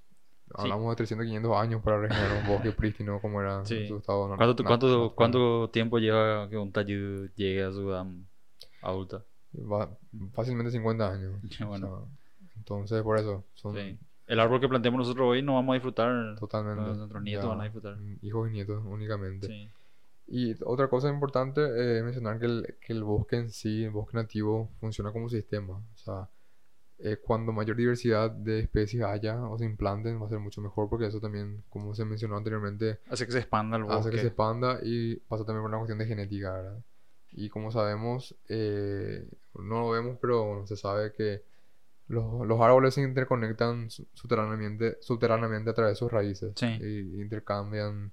[0.55, 3.89] Hablamos de 300, 500 años para regenerar un bosque prístino como era en Sí.
[3.89, 8.07] su estado na- ¿Cuánto, cuánto, cuánto tiempo lleva que un tallo llegue a su edad
[8.83, 9.25] adulta?
[9.55, 9.97] Va-
[10.33, 11.41] fácilmente 50 años.
[11.67, 11.87] Bueno.
[11.93, 13.99] O sea, entonces, por eso, son Sí.
[14.27, 16.37] El árbol que planteamos nosotros hoy no vamos a disfrutar.
[16.39, 16.83] totalmente.
[16.83, 17.97] Nuestros nietos ya, van a disfrutar.
[18.23, 19.47] Hijos y nietos únicamente.
[19.47, 19.71] Sí.
[20.29, 24.17] Y otra cosa importante eh, mencionar que el, que el bosque en sí, el bosque
[24.17, 25.75] nativo, funciona como sistema.
[25.77, 26.29] O sea,
[26.99, 30.89] eh, cuando mayor diversidad de especies haya o se implanten, va a ser mucho mejor
[30.89, 34.19] porque eso también, como se mencionó anteriormente, Hace que se expanda el hace que bosque.
[34.19, 36.79] se expanda y pasa también por una cuestión de genética, ¿verdad?
[37.33, 41.43] Y como sabemos, eh, no lo vemos, pero bueno, se sabe que
[42.09, 46.67] los, los árboles se interconectan su- subterráneamente, subterráneamente a través de sus raíces Sí.
[46.81, 48.11] y intercambian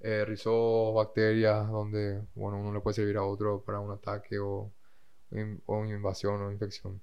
[0.00, 4.70] eh, rizos, bacterias, donde bueno, uno le puede servir a otro para un ataque o,
[5.66, 7.00] o invasión o infección.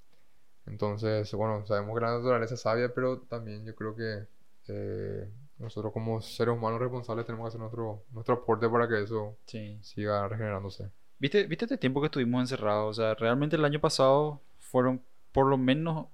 [0.65, 4.27] Entonces, bueno, sabemos que la naturaleza es sabia, pero también yo creo que
[4.67, 5.29] eh,
[5.59, 9.37] nosotros como seres humanos responsables tenemos que hacer nuestro, nuestro aporte para que eso
[9.81, 10.91] siga regenerándose.
[11.19, 12.97] ¿Viste, ¿Viste este tiempo que estuvimos encerrados?
[12.97, 16.07] O sea, realmente el año pasado fueron por lo menos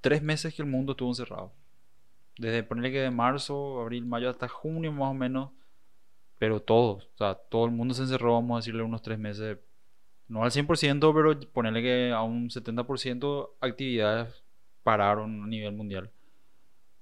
[0.00, 1.52] tres meses que el mundo estuvo encerrado.
[2.38, 5.50] Desde ponerle que de marzo, abril, mayo hasta junio más o menos.
[6.38, 9.58] Pero todos, o sea, todo el mundo se encerró, vamos a decirle, unos tres meses
[10.28, 14.42] no al 100%, pero ponerle que a un 70% actividades
[14.82, 16.10] pararon a nivel mundial.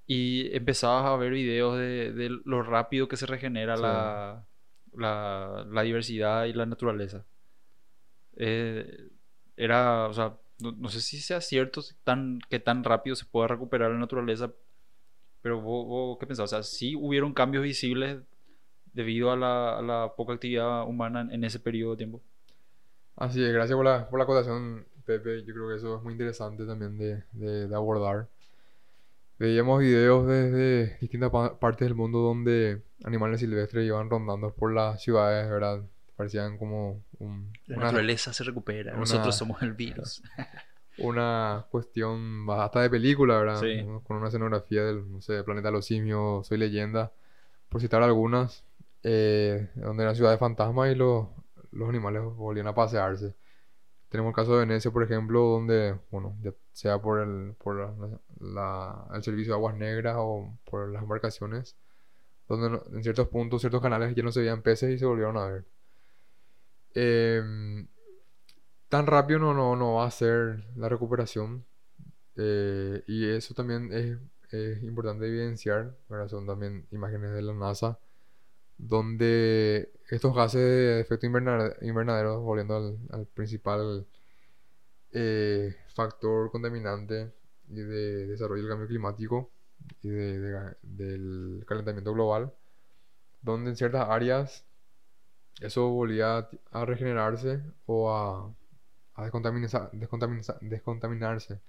[0.07, 4.45] Y empezabas a ver videos de, lo rápido que se regenera la,
[4.95, 7.25] la, diversidad y la naturaleza.
[8.37, 9.09] Eh,
[9.57, 13.91] era, o sea, no, sé si sea cierto tan, que tan rápido se pueda recuperar
[13.91, 14.53] la naturaleza,
[15.41, 16.45] pero vos, ¿qué pensás?
[16.45, 18.19] O sea, sí hubieron cambios visibles
[18.95, 22.21] debido a la, a la poca actividad humana en ese periodo de tiempo.
[23.15, 25.43] Así es, gracias por la, por la acotación, Pepe.
[25.45, 28.27] Yo creo que eso es muy interesante también de, de, abordar.
[29.37, 31.29] Veíamos videos desde distintas
[31.59, 35.81] partes del mundo donde animales silvestres iban rondando por las ciudades, ¿verdad?
[36.15, 37.51] Parecían como un...
[37.67, 40.23] La naturaleza se recupera, nosotros somos el virus.
[40.97, 43.61] una cuestión hasta de película, ¿verdad?
[44.03, 47.11] Con una escenografía del, no sé, Planeta de los Simios, Soy Leyenda,
[47.69, 48.64] por citar algunas,
[49.07, 51.27] eh, donde eran ciudades fantasmas y los
[51.75, 53.35] los animales volvían a pasearse.
[54.09, 57.75] Tenemos el caso de Venecia, por ejemplo, donde, bueno, ya sea por el, por
[58.39, 61.75] la, el servicio de aguas negras o por las embarcaciones,
[62.47, 65.47] donde en ciertos puntos, ciertos canales ya no se veían peces y se volvieron a
[65.47, 65.65] ver.
[66.93, 67.87] Em,
[68.89, 71.65] tan rápido no, no, no, va a ser la recuperación.
[72.37, 74.17] Eh, y eso también es,
[74.51, 75.97] es importante evidenciar.
[76.27, 77.99] Son también imágenes de la NASA
[78.77, 84.05] donde estos gases de efecto invernadero, volviendo al, principal
[85.11, 87.31] eh, factor contaminante
[87.69, 89.51] y de desarrollo del cambio climático
[90.01, 92.53] y del calentamiento global,
[93.41, 94.65] donde en ciertas áreas
[95.61, 98.53] eso volvía a regenerarse o a,
[99.15, 101.59] a descontaminarse.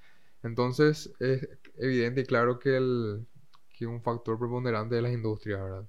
[0.43, 3.27] Entonces es evidente y claro que, el,
[3.71, 5.87] que un factor preponderante es la industria, ¿verdad?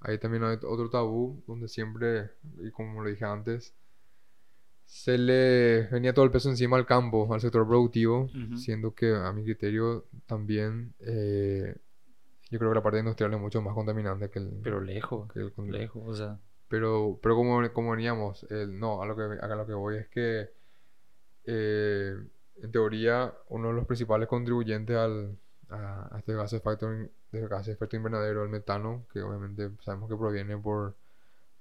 [0.00, 2.30] Ahí también hay otro tabú donde siempre,
[2.62, 3.74] y como lo dije antes,
[4.84, 9.32] se le venía todo el peso encima al campo, al sector productivo, siendo que a
[9.32, 11.76] mi criterio también eh,
[12.50, 14.60] yo creo que la parte industrial es mucho más contaminante que el...
[14.62, 16.38] Pero lejos, que el, lejos, o sea...
[16.68, 20.08] Pero, pero como, como veníamos, el, no, a lo, que, a lo que voy es
[20.08, 20.50] que
[21.44, 22.14] eh,
[22.62, 25.38] en teoría uno de los principales contribuyentes al,
[25.70, 26.88] a, este gas de efecto,
[27.32, 30.96] de gas de efecto invernadero, el metano, que obviamente sabemos que proviene por,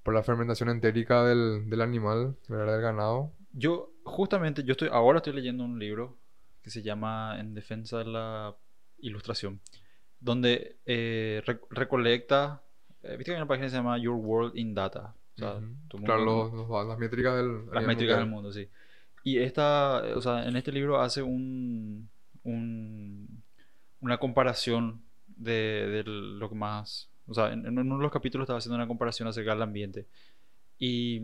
[0.04, 3.32] por la fermentación entérica del, del animal, del ganado.
[3.52, 6.18] Yo, justamente, yo estoy, ahora estoy leyendo un libro
[6.62, 8.56] que se llama En defensa de la
[9.00, 9.62] ilustración,
[10.20, 12.62] donde eh, recolecta,
[13.04, 15.16] eh, viste que hay una página que se llama Your World in Data.
[15.36, 18.70] claro, las métricas del, las métricas del mundo, sí.
[19.24, 22.10] Y esta, o sea, en este libro hace un,
[22.44, 23.44] un
[24.00, 25.02] una comparación
[25.38, 27.10] de, lo que más...
[27.28, 30.08] O sea, en, uno de los capítulos estaba haciendo una comparación acerca del ambiente.
[30.80, 31.22] Y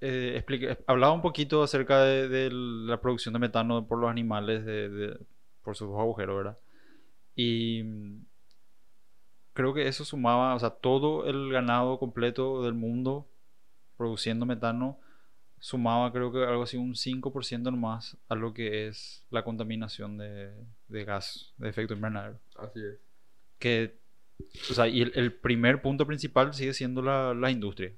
[0.00, 5.18] eh, eh, hablaba un poquito acerca de, la producción de metano por los animales, de,
[5.62, 6.58] por sus agujeros, ¿verdad?
[7.34, 7.82] Y
[9.52, 13.26] creo que eso sumaba, o sea, todo el ganado completo del mundo
[13.96, 14.98] produciendo metano
[15.58, 20.52] sumaba creo que algo así un 5% nomás a lo que es la contaminación de,
[20.88, 22.38] de gas de efecto invernadero.
[22.56, 22.98] Así es.
[23.58, 23.98] Que,
[24.70, 27.92] o sea, y el, primer punto principal sigue siendo la, la industria.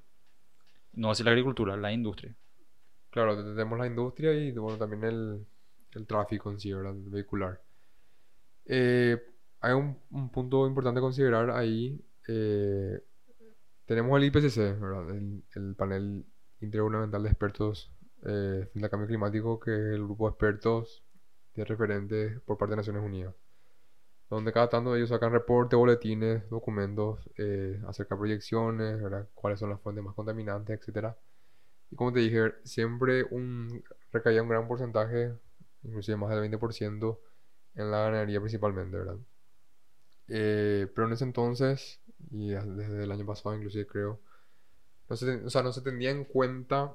[0.93, 2.33] No así la agricultura, la industria.
[3.09, 5.45] Claro, tenemos la industria y bueno, también el,
[5.93, 6.95] el tráfico en sí, ¿verdad?
[6.95, 7.61] El vehicular.
[8.65, 9.17] Eh,
[9.61, 11.99] hay un, un, punto importante a considerar ahí.
[12.27, 13.03] Eh,
[13.85, 15.09] tenemos el IPCC, ¿verdad?
[15.09, 16.25] El, el panel
[16.61, 17.91] intergubernamental de expertos
[18.25, 21.03] eh, el cambio climático, que es el grupo de expertos
[21.55, 23.33] de referentes por parte de Naciones Unidas,
[24.29, 29.01] donde cada tanto ellos sacan reportes, boletines, documentos eh, acerca de proyecciones,
[29.33, 31.15] cuáles son las fuentes más contaminantes, etc.
[31.91, 35.33] Y como te dije, siempre un, recaía un gran porcentaje,
[35.83, 37.19] inclusive más del 20%,
[37.75, 39.17] en la ganadería principalmente, ¿verdad?
[40.27, 42.01] Eh, pero en ese entonces,
[42.31, 44.19] y desde el año pasado inclusive creo,
[45.09, 46.93] no se, o sea, no se tenía en cuenta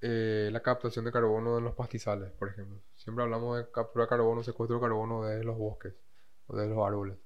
[0.00, 2.80] eh, la captación de carbono de los pastizales, por ejemplo.
[2.94, 5.94] Siempre hablamos de captura de carbono, secuestro de carbono de los bosques
[6.46, 7.16] o de los árboles.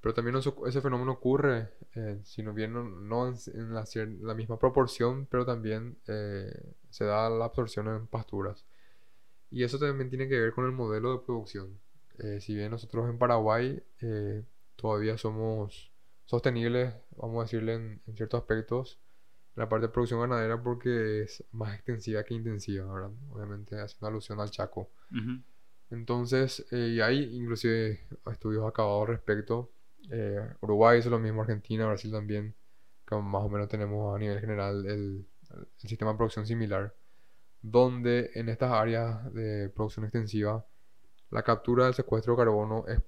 [0.00, 5.44] pero también ese fenómeno ocurre, eh, si no bien no, en, la, misma proporción, pero
[5.44, 8.64] también eh, se da la absorción en pasturas.
[9.50, 11.80] Y eso también tiene que ver con el modelo de producción.
[12.18, 13.82] Eh, si bien nosotros en Paraguay
[14.76, 15.90] todavía somos
[16.26, 19.00] sostenibles, vamos a decirle en, ciertos aspectos,
[19.56, 23.10] la parte de producción ganadera porque es más extensiva que intensiva, ¿verdad?
[23.30, 24.90] Obviamente haciendo alusión al Chaco.
[25.90, 29.70] Entonces, y hay inclusive estudios acabados al respecto
[30.10, 32.54] eh, Uruguay es lo mismo, Argentina, Brasil también,
[33.06, 35.26] que más o menos tenemos a nivel general el,
[35.76, 36.94] sistema de producción similar,
[37.62, 40.66] donde en estas áreas de producción extensiva
[41.30, 43.00] la captura del secuestro de carbono es,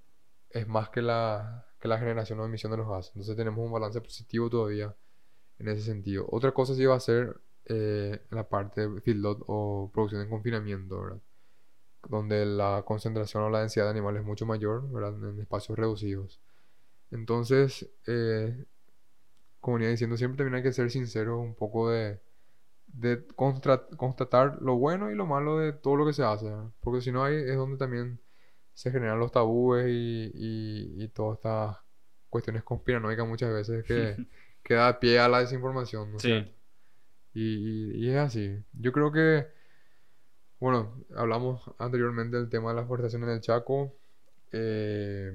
[0.51, 3.13] es más que la, que la generación o emisión de los gases.
[3.15, 4.95] Entonces tenemos un balance positivo todavía
[5.59, 6.27] en ese sentido.
[6.31, 11.21] Otra cosa sí va a ser eh, la parte de feedlot o producción en confinamiento,
[12.09, 14.85] Donde la concentración o la densidad de animales es mucho mayor,
[15.23, 16.41] En espacios reducidos.
[17.11, 18.67] Entonces, eh,
[19.61, 22.21] como venía diciendo, siempre también hay que ser sincero un poco de,
[22.87, 26.51] de constatar lo bueno y lo malo de todo lo que se hace.
[26.81, 28.21] Porque si no, ahí es donde también
[28.73, 31.79] se generan los tabúes y, y, todas estas
[32.29, 34.17] cuestiones conspiranoicas muchas veces que,
[34.69, 36.21] que da pie a la desinformación.
[36.21, 36.45] Sí.
[37.33, 38.63] Y, y, es así.
[38.75, 39.47] Yo creo que,
[40.61, 43.97] bueno, hablamos anteriormente del tema de la forestación en el Chaco.
[44.53, 45.33] Eh,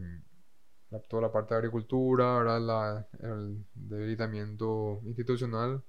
[1.09, 5.81] toda la parte de agricultura, ahora el debilitamiento institucional.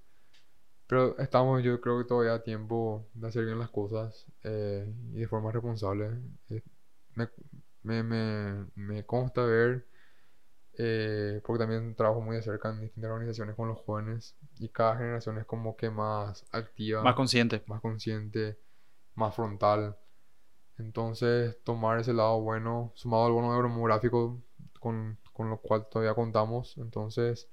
[0.87, 5.21] Pero estamos, yo creo que todavía a tiempo de hacer bien las cosas eh, y
[5.21, 6.13] de forma responsable.
[6.49, 6.63] Eh,
[7.83, 9.87] me, me, me, consta ver,
[10.77, 14.97] eh, porque también trabajo muy de cerca en distintas organizaciones con los jóvenes y cada
[14.97, 17.03] generación es como que más activa.
[17.03, 17.63] Más consciente.
[17.67, 18.59] Más consciente,
[19.15, 19.97] más frontal.
[20.79, 24.43] Entonces, tomar ese lado bueno, sumado al bono demográfico,
[24.81, 26.77] con, con lo cual todavía contamos.
[26.79, 27.49] Entonces,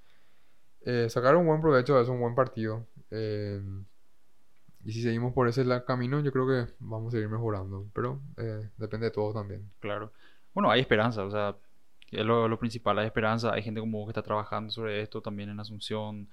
[0.82, 2.88] eh, sacar un buen provecho es un buen partido.
[3.12, 3.62] Eh,
[4.84, 7.88] y si seguimos por ese camino, yo creo que vamos a seguir mejorando.
[7.94, 9.72] Pero eh, depende de todos también.
[9.80, 10.12] Claro.
[10.54, 11.56] Bueno, hay esperanza, o sea,
[12.12, 13.54] es lo, principal, hay esperanza.
[13.54, 16.28] Hay gente como que está trabajando sobre esto también en Asunción,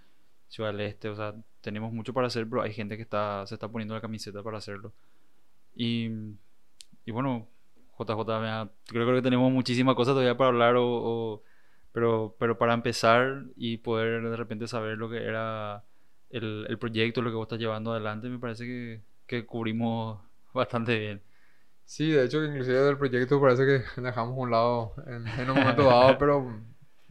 [0.48, 1.08] Ciudad del Este.
[1.08, 4.00] O sea, tenemos mucho para hacer, pero hay gente que está, se está poniendo la
[4.00, 4.92] camiseta para hacerlo.
[5.76, 6.10] Y,
[7.04, 7.48] y bueno,
[7.98, 11.42] JJ, creo, que tenemos muchísimas cosas todavía para hablar, o,
[11.92, 15.84] pero, pero para empezar y poder de repente saber lo que era
[16.30, 20.20] el, el proyecto, lo que vos estás llevando adelante, me parece que, que cubrimos
[20.54, 21.22] bastante bien.
[21.88, 26.18] Sí, de hecho, inclusive del proyecto parece que dejamos un lado en, un momento dado,
[26.18, 26.60] pero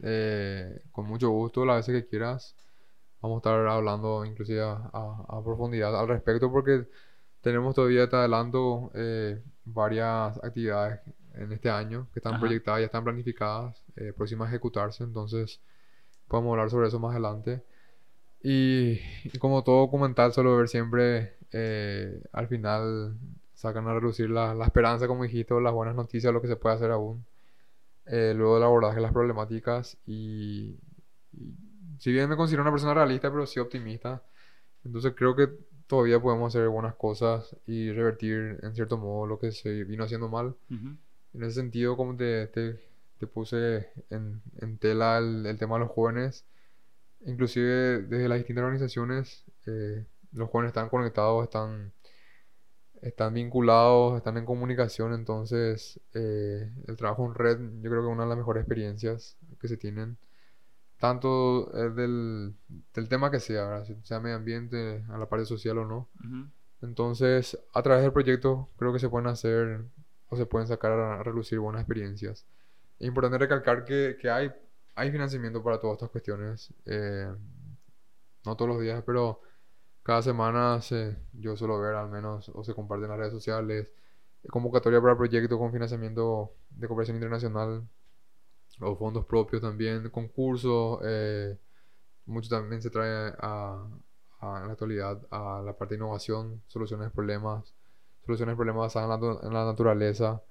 [0.00, 2.54] eh, con mucho gusto, las veces que quieras,
[3.20, 6.86] vamos a estar hablando inclusive a, a, profundidad al respecto, porque
[7.40, 11.00] tenemos todavía, te adelanto, eh, varias actividades
[11.34, 15.60] en este año que están proyectadas, ya están planificadas, eh, próximas a ejecutarse, entonces
[16.28, 17.64] podemos hablar sobre eso más adelante.
[18.44, 19.00] Y,
[19.40, 23.16] como todo documental, solo ver siempre eh, al final
[23.58, 26.76] sacan a reducir la, la, esperanza, como dijiste, las buenas noticias, lo que se puede
[26.76, 27.26] hacer aún.
[28.06, 30.78] Eh, luego del abordaje de las problemáticas y,
[31.32, 31.54] y,
[31.98, 34.22] si bien me considero una persona realista, pero sí optimista,
[34.84, 35.48] entonces creo que
[35.88, 40.28] todavía podemos hacer buenas cosas y revertir en cierto modo lo que se vino haciendo
[40.28, 40.54] mal.
[40.70, 42.80] En ese sentido, como te, te,
[43.18, 46.44] te puse en, en tela el, el, tema de los jóvenes,
[47.26, 51.92] inclusive desde las distintas organizaciones, eh, los jóvenes están conectados, están,
[53.02, 58.12] están vinculados, están en comunicación, entonces eh, el trabajo en red yo creo que es
[58.12, 60.18] una de las mejores experiencias que se tienen
[60.98, 62.54] tanto eh, del,
[62.92, 66.08] del, tema que sea, sea medio ambiente, a la parte social o no.
[66.82, 69.84] Entonces, a través del proyecto creo que se pueden hacer
[70.28, 72.46] o se pueden sacar a, relucir buenas experiencias.
[72.98, 74.50] Es importante recalcar que, que hay,
[74.94, 76.72] hay financiamiento para todas estas cuestiones.
[76.84, 77.32] Eh,
[78.44, 79.40] no todos los días, pero
[80.08, 83.92] cada semana se, yo suelo ver al menos o se comparten en las redes sociales
[84.50, 87.86] convocatoria para proyectos con financiamiento de cooperación internacional
[88.80, 91.58] o fondos propios también, concursos, eh,
[92.24, 93.86] mucho también se trae a,
[94.40, 97.74] en la actualidad a la parte de innovación, soluciones de problemas,
[98.24, 100.42] soluciones de problemas basadas en la, naturaleza,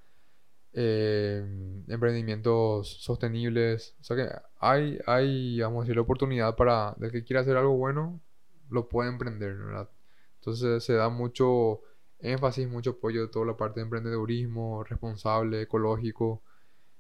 [0.74, 4.30] eh, emprendimientos sostenibles, o sea que
[4.60, 8.22] hay, hay, vamos a decir, la oportunidad para, el que quiera hacer algo bueno,
[8.70, 9.90] lo puede emprender, ¿verdad?
[10.36, 11.82] Entonces se da mucho
[12.20, 16.42] énfasis, mucho apoyo de toda la parte de emprendedurismo responsable, ecológico,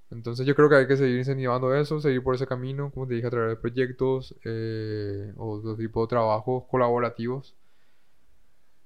[0.09, 3.15] entonces yo creo que hay que seguir incentivando eso, seguir por ese camino, como te
[3.15, 7.55] dije, a través de proyectos eh, o otro tipo de trabajos colaborativos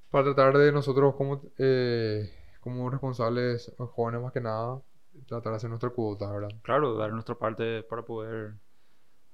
[0.09, 2.29] para tratar de nosotros como, eh,
[2.59, 4.81] como responsables jóvenes más que nada,
[5.27, 6.49] tratar de hacer nuestra cuota, ¿verdad?
[6.63, 8.55] Claro, dar nuestra parte para poder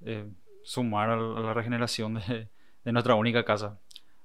[0.02, 0.30] eh,
[0.62, 2.50] sumar a la, regeneración de,
[2.84, 3.78] de nuestra única casa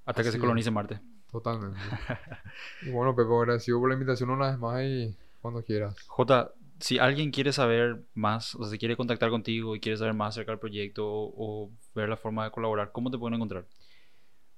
[0.06, 1.00] hasta que se colonice Marte.
[1.32, 1.80] Totalmente.
[2.84, 5.96] y bueno, Pepe, agradecido por la invitación una vez más y cuando quieras.
[6.08, 10.36] Jota, si alguien quiere saber más, o se quiere contactar contigo y quiere saber más
[10.36, 11.34] acerca del proyecto o,
[11.66, 13.66] o ver la forma de colaborar, ¿cómo te pueden encontrar?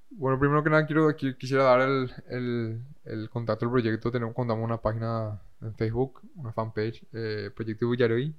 [0.10, 4.12] Bueno, primero que nada quiero, qui- quisiera dar el, el, el contacto del proyecto.
[4.12, 8.34] Tenemos, contamos una página en Facebook, una fanpage, eh, Proyecto Villaroy,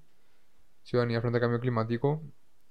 [0.84, 2.22] Ciudadanía frente al Cambio Climático.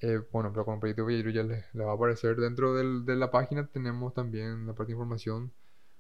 [0.02, 2.36] Eh, bueno, pero con Proyecto Villaroy ya les, va a aparecer.
[2.36, 5.52] Dentro del- de la página tenemos también, la parte de información,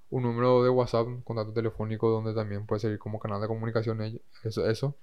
[0.09, 4.01] un número de WhatsApp, contacto telefónico, donde también puede servir como canal de comunicación
[4.43, 4.95] eso, eso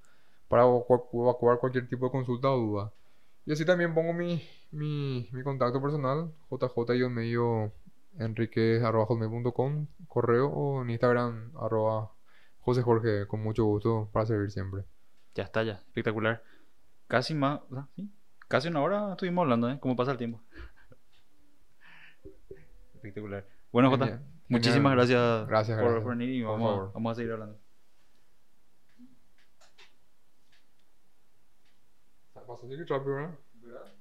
[0.49, 2.93] para evacu- evacuar cualquier tipo de consulta o duda.
[3.47, 7.73] Y así también pongo mi, mi, mi contacto personal, jj-medio
[10.09, 12.13] correo o en Instagram, arroba
[12.61, 14.85] José Jorge, con mucho gusto para servir siempre.
[15.35, 16.43] Ya está, ya, espectacular.
[17.09, 17.61] Casi más,
[17.97, 18.09] sí,
[18.53, 19.79] casi una hora estuvimos hablando, ¿eh?
[19.81, 20.43] ¿Cómo pasa el tiempo?
[22.97, 23.47] Espectacular.
[23.73, 26.03] Bueno, Jota, Genial, muchísimas gracias, Gracias, por, gracias.
[26.05, 26.93] por venir y Por vamos, a- favor.
[26.93, 27.59] vamos a seguir hablando.
[32.35, 33.93] Pasó así que rápido, ¿verdad?